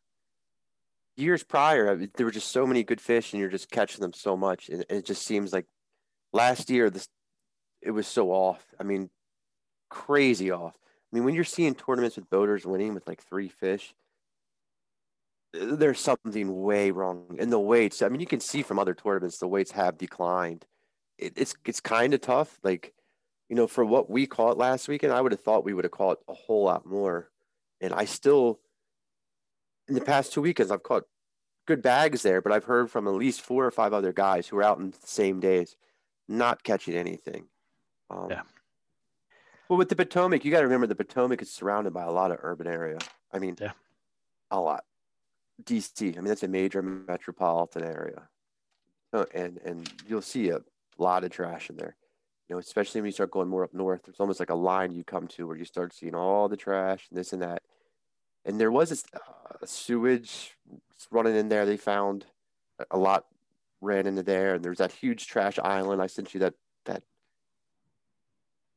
[1.16, 4.36] years prior there were just so many good fish, and you're just catching them so
[4.36, 5.66] much, and, and it just seems like
[6.32, 7.08] last year this
[7.82, 8.64] it was so off.
[8.78, 9.10] I mean,
[9.90, 10.74] crazy off.
[10.76, 13.94] I mean, when you're seeing tournaments with boaters winning with like three fish,
[15.52, 18.02] there's something way wrong in the weights.
[18.02, 20.66] I mean, you can see from other tournaments the weights have declined.
[21.18, 22.58] It, it's it's kind of tough.
[22.62, 22.92] Like,
[23.48, 25.92] you know, for what we caught last weekend, I would have thought we would have
[25.92, 27.30] caught a whole lot more.
[27.80, 28.60] And I still,
[29.88, 31.04] in the past two weekends, I've caught
[31.66, 34.56] good bags there, but I've heard from at least four or five other guys who
[34.56, 35.76] are out in the same days,
[36.28, 37.46] not catching anything.
[38.10, 38.42] Um, yeah.
[39.68, 42.30] Well, with the Potomac, you got to remember the Potomac is surrounded by a lot
[42.30, 42.98] of urban area.
[43.32, 43.72] I mean, yeah.
[44.50, 44.84] a lot.
[45.64, 46.16] DC.
[46.16, 48.28] I mean, that's a major metropolitan area,
[49.34, 50.60] and and you'll see a
[50.98, 51.96] lot of trash in there.
[52.48, 54.02] You know, especially when you start going more up north.
[54.04, 57.06] There's almost like a line you come to where you start seeing all the trash
[57.10, 57.62] and this and that.
[58.44, 60.56] and there was this uh, sewage
[61.10, 61.66] running in there.
[61.66, 62.26] They found
[62.90, 63.26] a lot
[63.80, 66.00] ran into there, and there's that huge trash island.
[66.00, 67.02] I sent you that that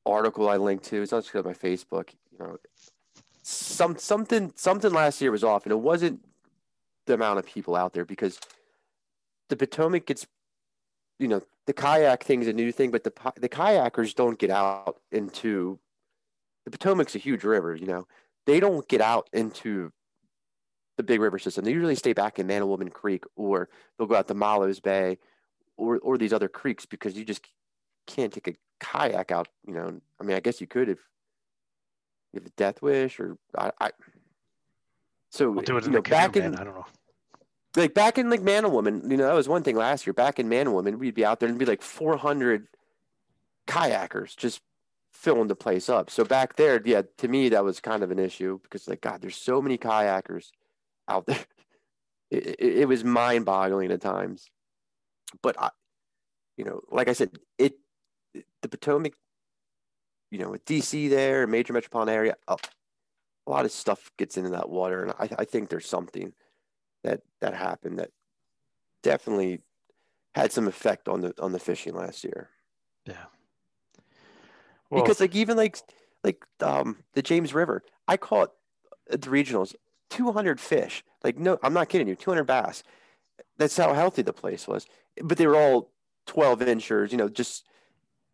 [0.06, 1.02] article I linked to.
[1.02, 2.10] It's not just on my Facebook.
[2.32, 2.58] You know,
[3.44, 6.26] some something something last year was off, and it wasn't
[7.06, 8.40] the amount of people out there because
[9.50, 10.28] the Potomac gets,
[11.20, 14.98] you know, the kayak thing's a new thing, but the the kayakers don't get out
[15.12, 15.80] into
[16.66, 17.76] the Potomac's a huge river.
[17.76, 18.08] You know,
[18.46, 19.92] they don't get out into
[20.98, 21.66] the big river system.
[21.66, 25.20] They usually stay back in Mattawoman Creek, or they'll go out to Mallows Bay,
[25.78, 27.46] or or these other creeks because you just
[28.08, 29.50] can't take a kayak out.
[29.68, 31.00] You know, I mean, I guess you could if
[32.34, 33.72] you have a death wish, or I.
[33.80, 33.92] I
[35.32, 36.56] so We'll do it you in know, the back in man.
[36.56, 36.86] I don't know.
[37.76, 40.14] Like back in like Mattawoman, you know, that was one thing last year.
[40.14, 42.68] Back in Mattawoman, we'd be out there and be like 400
[43.68, 44.62] kayakers just
[45.12, 46.10] filling the place up.
[46.10, 49.22] So back there, yeah, to me that was kind of an issue because like God,
[49.22, 50.50] there's so many kayakers
[51.08, 51.40] out there.
[52.32, 54.52] It, it, it was mind-boggling at times.
[55.42, 55.72] But I,
[56.58, 57.74] you know, like I said, it
[58.62, 59.14] the Potomac,
[60.30, 62.58] you know, with DC there, major metropolitan area, a,
[63.48, 66.34] a lot of stuff gets into that water, and I, I think there's something
[67.04, 68.12] that that happened that
[69.04, 69.62] definitely
[70.36, 72.50] had some effect on the on the fishing last year.
[73.06, 73.26] Yeah.
[74.90, 75.78] Well, because like even like
[76.24, 78.52] like um the James River, I caught
[79.12, 79.76] at the regionals
[80.10, 81.04] 200 fish.
[81.24, 82.84] Like no, I'm not kidding you, 200 bass.
[83.58, 84.86] That's how healthy the place was.
[85.22, 85.92] But they were all
[86.28, 87.12] 12 inchers.
[87.12, 87.66] You know, just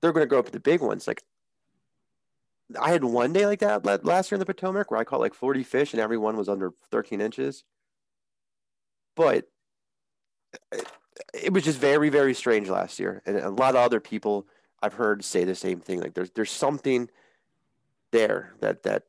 [0.01, 1.07] they're going to grow up to the big ones.
[1.07, 1.23] Like
[2.79, 5.33] I had one day like that last year in the Potomac where I caught like
[5.33, 7.63] 40 fish and every one was under 13 inches.
[9.15, 9.47] But
[10.71, 10.87] it,
[11.33, 14.47] it was just very very strange last year, and a lot of other people
[14.81, 16.01] I've heard say the same thing.
[16.01, 17.09] Like there's there's something
[18.11, 19.03] there that that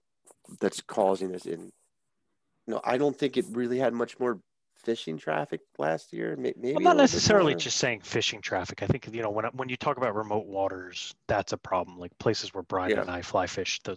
[0.61, 1.47] that's causing this.
[1.47, 1.73] in
[2.67, 4.41] you know, I don't think it really had much more
[4.75, 6.37] fishing traffic last year.
[6.37, 8.83] Maybe I'm not necessarily just saying fishing traffic.
[8.83, 11.99] I think you know when when you talk about remote waters, that's a problem.
[11.99, 13.03] Like places where Brian Yeah.
[13.03, 13.97] and I fly fish, the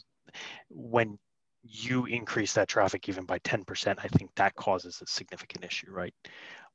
[0.70, 1.18] when
[1.64, 6.14] you increase that traffic even by 10%, I think that causes a significant issue, right?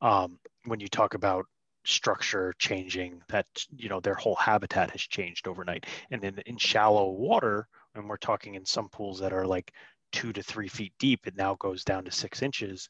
[0.01, 1.47] Um, when you talk about
[1.85, 7.11] structure changing, that you know their whole habitat has changed overnight, and in in shallow
[7.11, 9.73] water, when we're talking in some pools that are like
[10.13, 12.89] two to three feet deep, it now goes down to six inches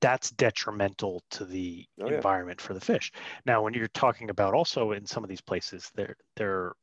[0.00, 2.22] that's detrimental to the Oh, yeah.
[2.22, 3.12] environment for the fish.
[3.46, 6.76] Now, when you're talking about also in some of these places, there there are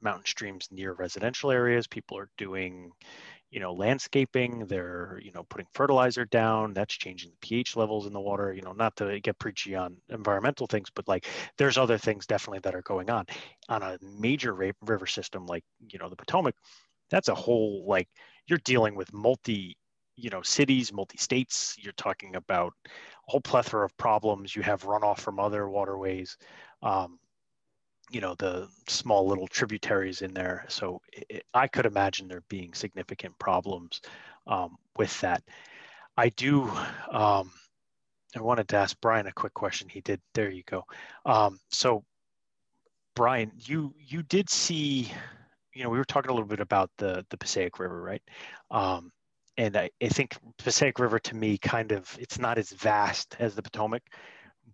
[0.00, 1.86] mountain streams near residential areas.
[1.86, 2.92] People are doing,
[3.52, 4.66] you know, landscaping.
[4.66, 6.72] They're you know putting fertilizer down.
[6.74, 8.52] That's changing the pH levels in the water.
[8.52, 11.28] You know, not to get preachy on environmental things, but like
[11.58, 13.26] there's other things definitely that are going on
[13.68, 16.56] on a major river system like you know the Potomac.
[17.10, 18.08] That's a whole like
[18.48, 19.76] you're dealing with multi
[20.16, 22.90] you know cities multi-states you're talking about a
[23.28, 26.36] whole plethora of problems you have runoff from other waterways
[26.82, 27.18] um,
[28.12, 30.64] you know the small little tributaries in there.
[30.68, 34.00] So it, i could imagine there being significant problems
[34.46, 35.42] um, with that.
[36.16, 36.64] I do
[37.10, 37.50] um,
[38.36, 39.88] i wanted to ask brian a quick question.
[39.88, 40.20] He did.
[40.34, 40.84] There you go.
[41.26, 42.04] Um, so
[43.14, 45.12] brian you you did see
[45.74, 48.22] you know we were talking a little bit about the the passaic river right?
[48.70, 49.12] Um,
[49.58, 53.54] and I, I think Passaic River to me kind of it's not as vast as
[53.54, 54.02] the Potomac,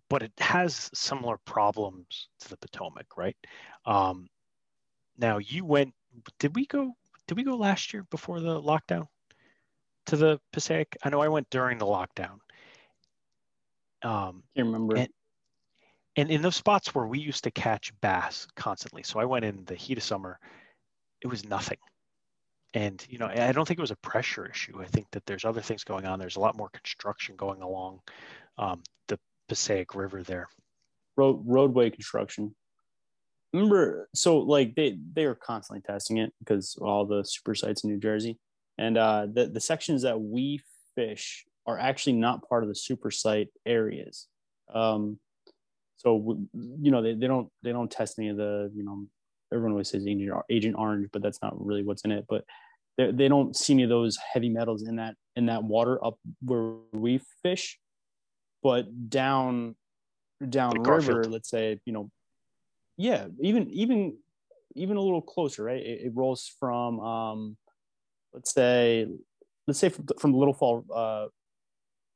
[0.09, 3.37] but it has similar problems to the Potomac, right?
[3.85, 4.27] Um,
[5.17, 5.93] now you went.
[6.39, 6.93] Did we go?
[7.27, 9.07] Did we go last year before the lockdown
[10.07, 10.97] to the Passaic?
[11.03, 12.39] I know I went during the lockdown.
[14.01, 14.97] Um, Can't remember.
[14.97, 15.13] And-
[16.15, 19.63] and in those spots where we used to catch bass constantly, so I went in
[19.65, 20.37] the heat of summer,
[21.21, 21.77] it was nothing.
[22.73, 24.81] And you know, I don't think it was a pressure issue.
[24.81, 26.19] I think that there's other things going on.
[26.19, 28.01] There's a lot more construction going along
[28.57, 29.17] um, the
[29.49, 30.47] Passaic River there.
[31.17, 32.55] road roadway construction.
[33.53, 37.89] Remember, so like they they are constantly testing it because all the super sites in
[37.89, 38.37] New Jersey,
[38.77, 40.61] and uh, the the sections that we
[40.95, 44.27] fish are actually not part of the super site areas.
[44.73, 45.19] Um,
[45.97, 49.05] so you know they, they don't they don't test any of the you know
[49.51, 52.25] everyone always says Agent, Agent Orange, but that's not really what's in it.
[52.29, 52.45] But
[52.97, 56.19] they, they don't see any of those heavy metals in that in that water up
[56.41, 57.79] where we fish,
[58.61, 59.75] but down
[60.49, 62.11] down Like river, let's say you know,
[62.97, 64.17] yeah, even even
[64.75, 65.81] even a little closer, right?
[65.81, 67.57] It, it rolls from um,
[68.33, 69.07] let's say
[69.67, 71.27] let's say from, from the Little Fall, uh,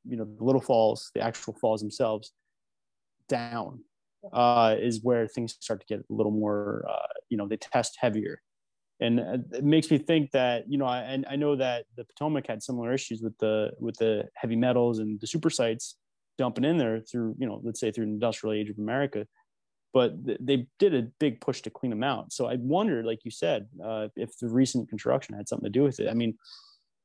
[0.06, 2.32] you know, the Little Falls, the actual falls themselves,
[3.28, 3.84] down
[4.32, 7.98] uh, is where things start to get a little more, uh, you know, they test
[8.00, 8.40] heavier.
[9.00, 12.04] and uh, it makes me think that you know I and I know that the
[12.04, 15.96] Potomac had similar issues with the with the heavy metals and the super sites
[16.38, 19.26] dumping in there through you know let's say through the industrial age of America,
[19.92, 22.32] but th- they did a big push to clean them out.
[22.32, 25.82] So I wonder, like you said, uh, if the recent construction had something to do
[25.82, 26.08] with it.
[26.08, 26.36] I mean,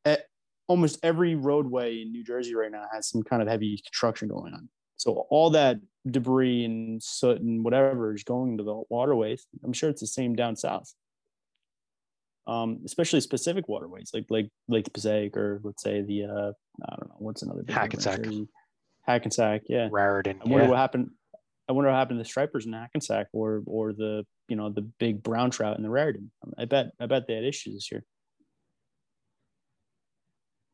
[0.05, 0.23] at,
[0.67, 4.53] almost every roadway in New Jersey right now has some kind of heavy construction going
[4.53, 4.69] on.
[4.97, 9.47] So all that debris and soot and whatever is going to the waterways.
[9.63, 10.93] I'm sure it's the same down south
[12.49, 16.51] um, especially specific waterways like like Lake Passaic or let's say the uh,
[16.89, 18.21] I don't know what's another big Hackensack.
[19.09, 19.89] Hackensack, yeah.
[19.91, 20.39] Raritan.
[20.41, 20.69] I wonder yeah.
[20.69, 21.11] what happened.
[21.67, 24.81] I wonder what happened to the stripers in Hackensack or or the you know the
[24.81, 26.31] big brown trout in the Raritan.
[26.57, 28.03] I bet I bet they had issues this year.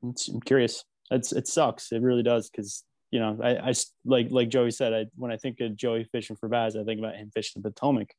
[0.03, 0.83] It's, I'm curious.
[1.11, 1.91] It's it sucks.
[1.91, 3.73] It really does because you know I, I
[4.05, 4.93] like like Joey said.
[4.93, 7.69] I when I think of Joey fishing for bass, I think about him fishing the
[7.69, 8.13] Potomac,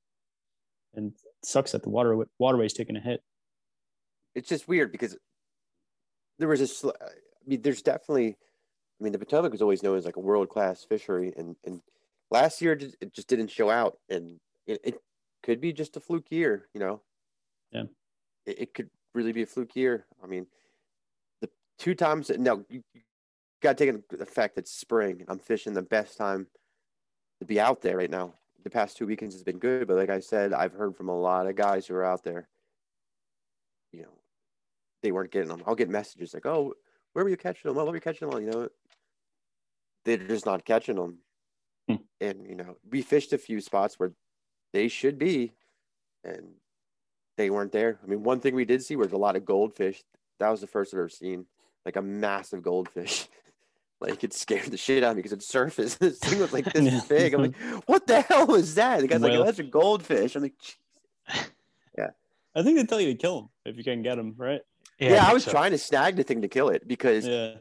[0.95, 3.23] and it sucks that the water waterway's taking a hit
[4.37, 5.17] it's just weird because
[6.39, 6.67] there was a.
[6.67, 7.09] Sl- I
[7.49, 8.37] mean, there's definitely.
[9.01, 11.83] I mean, the Potomac was always known as like a world class fishery, and and
[12.31, 15.03] last year it just didn't show out, and it, it
[15.43, 17.03] could be just a fluke year, you know.
[17.71, 17.85] Yeah.
[18.47, 20.07] It, it could really be a fluke year.
[20.23, 20.47] I mean,
[21.41, 23.03] the two times that no, you, you
[23.63, 25.25] got to take into the fact that spring.
[25.29, 26.47] I'm fishing the best time
[27.41, 28.35] to be out there right now.
[28.65, 31.19] The past two weekends has been good, but like I said, I've heard from a
[31.19, 32.49] lot of guys who are out there.
[33.93, 34.19] You know,
[35.03, 35.63] they weren't getting them.
[35.67, 36.75] I'll get messages like, "Oh,
[37.17, 37.77] where were you catching them?
[37.77, 38.69] What were you catching them?" You know,
[40.05, 41.19] they're just not catching them.
[41.89, 41.97] Hmm.
[42.21, 44.12] And you know, we fished a few spots where
[44.75, 45.55] they should be,
[46.23, 46.47] and
[47.39, 47.99] they weren't there.
[48.05, 50.03] I mean, one thing we did see was a lot of goldfish.
[50.41, 51.47] That was the first I've ever seen,
[51.87, 53.29] like a massive goldfish.
[54.03, 55.99] like it scared the shit out of me because it surfaced.
[56.01, 57.33] this thing was like this big.
[57.33, 57.57] I'm like,
[57.87, 59.01] what the hell was that?
[59.01, 60.37] The guy's like, oh, that's a goldfish.
[60.37, 60.55] I'm like,
[61.97, 62.11] yeah.
[62.55, 64.61] I think they tell you to kill them if you can get them, right?
[64.99, 65.51] Yeah, I, think was so.
[65.51, 67.55] trying to snag the thing to kill it because Yeah.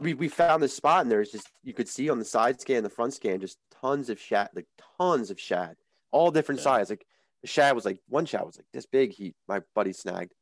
[0.00, 2.82] we, we found this spot and there's just you could see on the side scan,
[2.82, 4.66] the front scan, just tons of shad, like
[4.98, 5.76] tons of shad,
[6.12, 6.64] all different Yeah.
[6.64, 6.90] size.
[6.90, 7.06] Like
[7.42, 9.12] the shad was like one shad was like this big.
[9.12, 10.32] He my buddy snagged,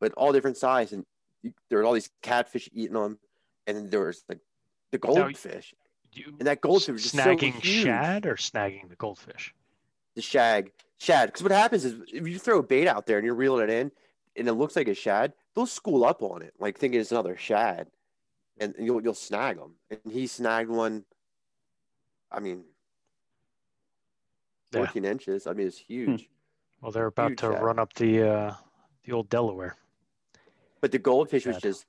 [0.00, 1.04] but all different size, and
[1.42, 3.18] you, there were all these catfish eating them,
[3.66, 4.38] and then there was like
[4.92, 5.74] the goldfish,
[6.12, 9.54] You and that goldfish was just so snagging shad or snagging the goldfish?
[10.14, 11.28] the shag shad.
[11.28, 13.70] Because what happens is if you throw a bait out there and you're reeling it
[13.70, 13.90] in,
[14.36, 17.36] and it looks like a shad, they'll school up on it, like thinking it's another
[17.36, 17.88] shad,
[18.58, 19.72] and you'll you'll snag them.
[19.90, 21.04] And he snagged one.
[22.30, 22.64] I mean,
[24.72, 24.80] Yeah.
[24.84, 25.46] fourteen inches.
[25.46, 26.28] I mean, it's huge.
[26.80, 27.62] Well, they're about Huge to shad.
[27.62, 28.54] run up the uh,
[29.04, 29.76] the old Delaware.
[30.82, 31.86] But the goldfish was just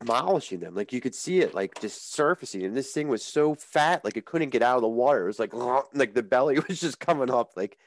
[0.00, 0.74] demolishing them.
[0.74, 2.64] Like you could see it, like just surfacing.
[2.64, 5.22] And this thing was so fat, like it couldn't get out of the water.
[5.24, 5.54] It was like
[5.94, 7.52] like the belly was just coming up.
[7.56, 7.78] Like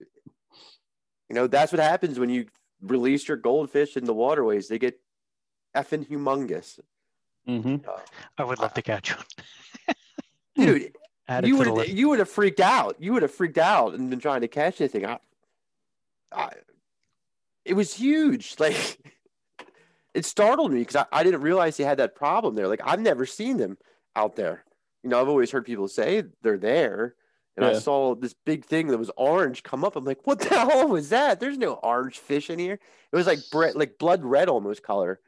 [0.00, 2.46] you know, that's what happens when you
[2.82, 4.68] release your goldfish in the waterways.
[4.68, 5.00] They get
[5.76, 6.78] effing humongous.
[7.48, 7.88] Mm-hmm.
[8.38, 9.26] I would love to catch one.
[10.56, 10.92] Dude,
[11.44, 12.96] you would have you would have freaked out.
[12.98, 15.06] You would have freaked out and been trying to catch anything.
[15.06, 15.18] I,
[16.30, 16.50] I,
[17.64, 18.56] it was huge.
[18.60, 18.98] Like
[20.14, 22.68] it startled me because I, I didn't realize they had that problem there.
[22.68, 23.78] Like I've never seen them
[24.14, 24.64] out there.
[25.02, 27.14] You know, I've always heard people say they're there.
[27.56, 29.94] And I saw this big thing that was orange come up.
[29.96, 31.38] I'm like, what the hell was that?
[31.38, 32.78] There's no orange fish in here.
[33.12, 35.20] It was like bre- like blood red almost color.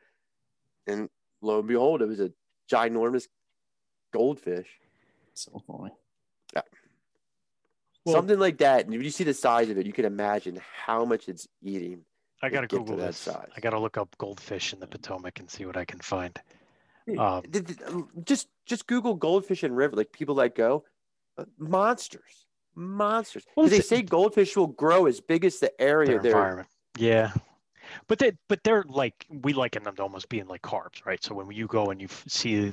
[0.86, 1.08] And
[1.42, 2.32] lo and behold, it was a
[2.70, 3.28] ginormous
[4.12, 4.68] goldfish.
[5.34, 5.92] So funny.
[6.54, 6.62] Yeah.
[8.04, 8.86] Well- Something like that.
[8.86, 12.04] And if you see the size of it, you can imagine how much it's eating.
[12.42, 13.16] I gotta to Google that this.
[13.18, 13.48] size.
[13.56, 16.38] I gotta look up goldfish in the Potomac and see what I can find.
[17.18, 17.78] Um, Th- th-
[18.24, 20.84] just just Google goldfish in river, like people that go,
[21.58, 23.44] monsters, monsters.
[23.56, 26.68] Well, they say goldfish will grow as big as the area their environment.
[26.96, 27.32] Yeah,
[28.06, 31.22] but they but they're like we liken them to almost being like carbs, right?
[31.22, 32.72] So when you go and you see,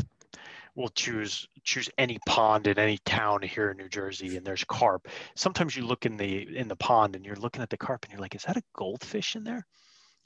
[0.76, 5.08] we'll choose choose any pond in any town here in New Jersey, and there's carp.
[5.36, 8.12] Sometimes you look in the in the pond and you're looking at the carp and
[8.12, 9.66] you're like, is that a goldfish in there?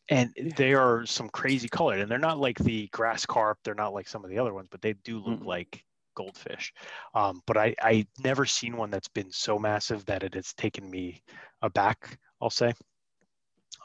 [0.09, 3.57] And they are some crazy color, and they're not like the grass carp.
[3.63, 5.45] They're not like some of the other ones, but they do look Mm-mm.
[5.45, 5.83] like
[6.15, 6.73] goldfish.
[7.13, 10.89] Um, but I I never seen one that's been so massive that it has taken
[10.89, 11.21] me
[11.61, 12.17] aback.
[12.41, 12.73] I'll say.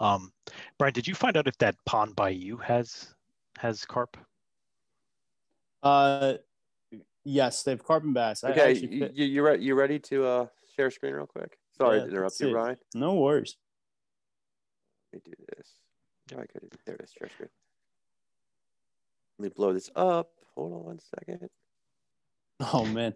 [0.00, 0.32] Um,
[0.78, 3.14] Brian, did you find out if that pond by you has
[3.58, 4.16] has carp?
[5.82, 6.34] Uh,
[7.24, 8.42] yes, they have carp and bass.
[8.44, 11.26] I Okay, actually you, fit- you, you re- you ready to uh, share screen real
[11.26, 11.58] quick?
[11.76, 12.52] Sorry Yeah, to interrupt you, see.
[12.52, 12.76] Ryan.
[12.94, 13.56] no worries.
[15.12, 15.72] Let me do this.
[16.34, 17.12] Oh, I could there it is.
[17.18, 17.48] Share screen.
[19.38, 20.30] Let me blow this up.
[20.54, 21.48] Hold on one second.
[22.72, 23.14] Oh man,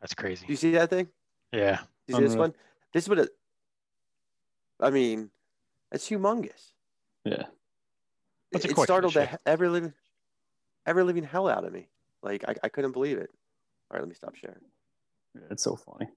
[0.00, 0.46] That's crazy.
[0.46, 1.08] Do you see that thing?
[1.50, 1.80] Yeah.
[2.06, 2.52] You see this one?
[2.92, 3.30] This is what it.
[4.80, 5.30] I mean,
[5.90, 6.72] it's humongous.
[7.24, 7.44] Yeah.
[8.52, 9.30] That's a it question, startled the Shay.
[9.30, 9.94] he- ever living,
[10.86, 11.88] ever living hell out of me.
[12.22, 13.30] Like I, I couldn't believe it.
[13.90, 14.60] All right, let me stop sharing.
[15.50, 16.10] It's so funny.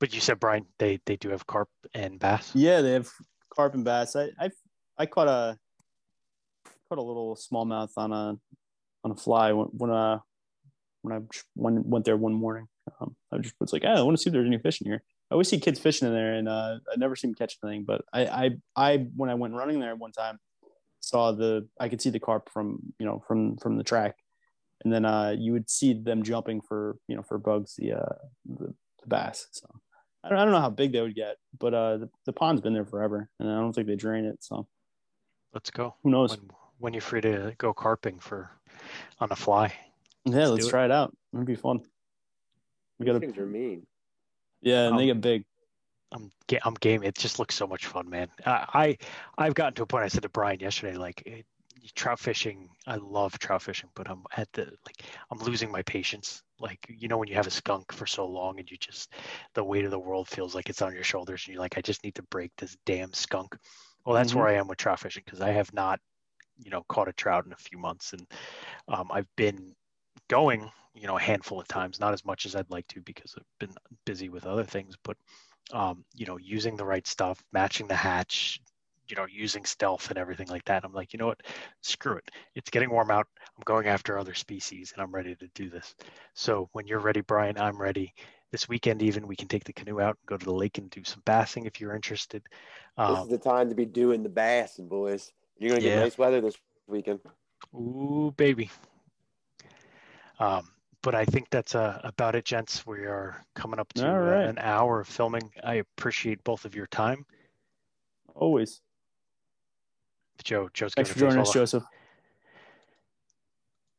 [0.00, 2.52] But you said Brian, they they do have carp and bass.
[2.54, 3.10] Yeah, they have
[3.52, 4.14] carp and bass.
[4.14, 4.50] I I
[4.96, 5.58] I caught a
[6.88, 8.38] caught a little smallmouth on a
[9.04, 10.20] on a fly when when uh
[11.02, 11.20] when I
[11.54, 12.68] went went there one morning.
[13.00, 14.86] Um, I just was like, oh, I want to see if there's any fish in
[14.86, 15.02] here.
[15.30, 17.84] I always see kids fishing in there, and uh, I never see them catch anything.
[17.84, 20.38] But I I I when I went running there one time,
[21.00, 24.16] saw the I could see the carp from you know from from the track,
[24.84, 28.16] and then uh you would see them jumping for you know for bugs the uh
[28.46, 29.46] the, the bass.
[29.52, 29.66] So.
[30.24, 32.60] I don't, I don't know how big they would get, but uh, the, the pond's
[32.60, 34.42] been there forever, and I don't think they drain it.
[34.42, 34.66] So
[35.54, 35.94] Let's go.
[36.02, 36.36] who knows?
[36.36, 38.50] When when you're free to go carping for
[39.20, 39.72] on a fly.
[40.24, 40.70] Yeah, let's let's do it.
[40.70, 41.14] try it out.
[41.32, 41.80] It'd be fun.
[42.98, 43.86] We gotta, things are mean.
[44.62, 45.44] yeah, and they Um, get big.
[46.12, 46.32] I'm
[46.64, 47.02] I'm game.
[47.02, 48.28] It just looks so much fun, man.
[48.46, 48.98] I, I
[49.46, 50.04] I've gotten to a point.
[50.04, 51.46] I said to Brian yesterday, like it,
[51.94, 52.70] trout fishing.
[52.86, 56.42] I love trout fishing, but I'm at the like I'm losing my patience.
[56.58, 59.12] Like you know when you have a skunk for so long and you just
[59.54, 61.82] the weight of the world feels like it's on your shoulders and you're like I
[61.82, 63.56] just need to break this damn skunk.
[64.04, 64.34] Well, that's Mhm.
[64.34, 66.00] where I am with trout fishing because I have not,
[66.58, 68.26] you know, caught a trout in a few months and
[68.88, 69.74] um, I've been
[70.28, 73.34] going, you know, a handful of times, not as much as I'd like to because
[73.38, 73.74] I've been
[74.04, 75.16] busy with other things, but
[75.72, 78.60] um, you know, using the right stuff, matching the hatch,
[79.08, 80.84] you know, using stealth and everything like that.
[80.84, 81.42] I'm like, you know what?
[81.82, 82.30] Screw it.
[82.54, 83.26] It's getting warm out.
[83.56, 85.94] I'm going after other species and I'm ready to do this.
[86.34, 88.14] So when you're ready, Brian, I'm ready.
[88.50, 90.90] This weekend, even we can take the canoe out and go to the lake and
[90.90, 92.42] do some bassing if you're interested.
[93.06, 95.32] This is Um, the time to be doing the bassing, boys.
[95.58, 96.02] You're gonna get Yeah.
[96.02, 96.56] nice weather this
[96.86, 97.20] weekend.
[97.74, 98.70] Ooh, baby.
[100.38, 100.70] Um,
[101.02, 102.86] but I think that's uh, about it, gents.
[102.86, 105.50] We are coming up to All uh, an hour of filming.
[105.64, 107.24] I appreciate both of your time.
[108.34, 108.80] Always.
[110.44, 111.82] Joe, Joe's Thanks for joining us, Joseph.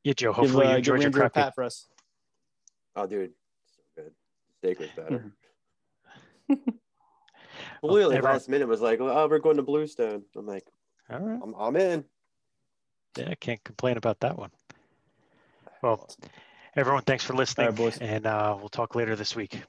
[0.04, 0.30] Yeah, Joe.
[0.32, 1.34] Give, Hopefully uh, you give enjoyed your Ranger a crappy.
[1.46, 1.88] pat for us.
[2.96, 3.32] Oh, dude,
[3.66, 4.12] so good.
[4.60, 5.34] Steak was better.
[6.50, 6.74] Mhm.
[7.82, 10.24] Completely everyone- last minute was like, oh, we're going to Bluestone.
[10.36, 10.66] I'm like,
[11.12, 11.40] All right.
[11.44, 12.04] I'm, I'm in.
[13.18, 14.50] Yeah, I can't complain about that one.
[15.82, 16.08] Well,
[16.76, 17.68] everyone, thanks for listening.
[18.02, 19.62] And uh, we'll talk later this week.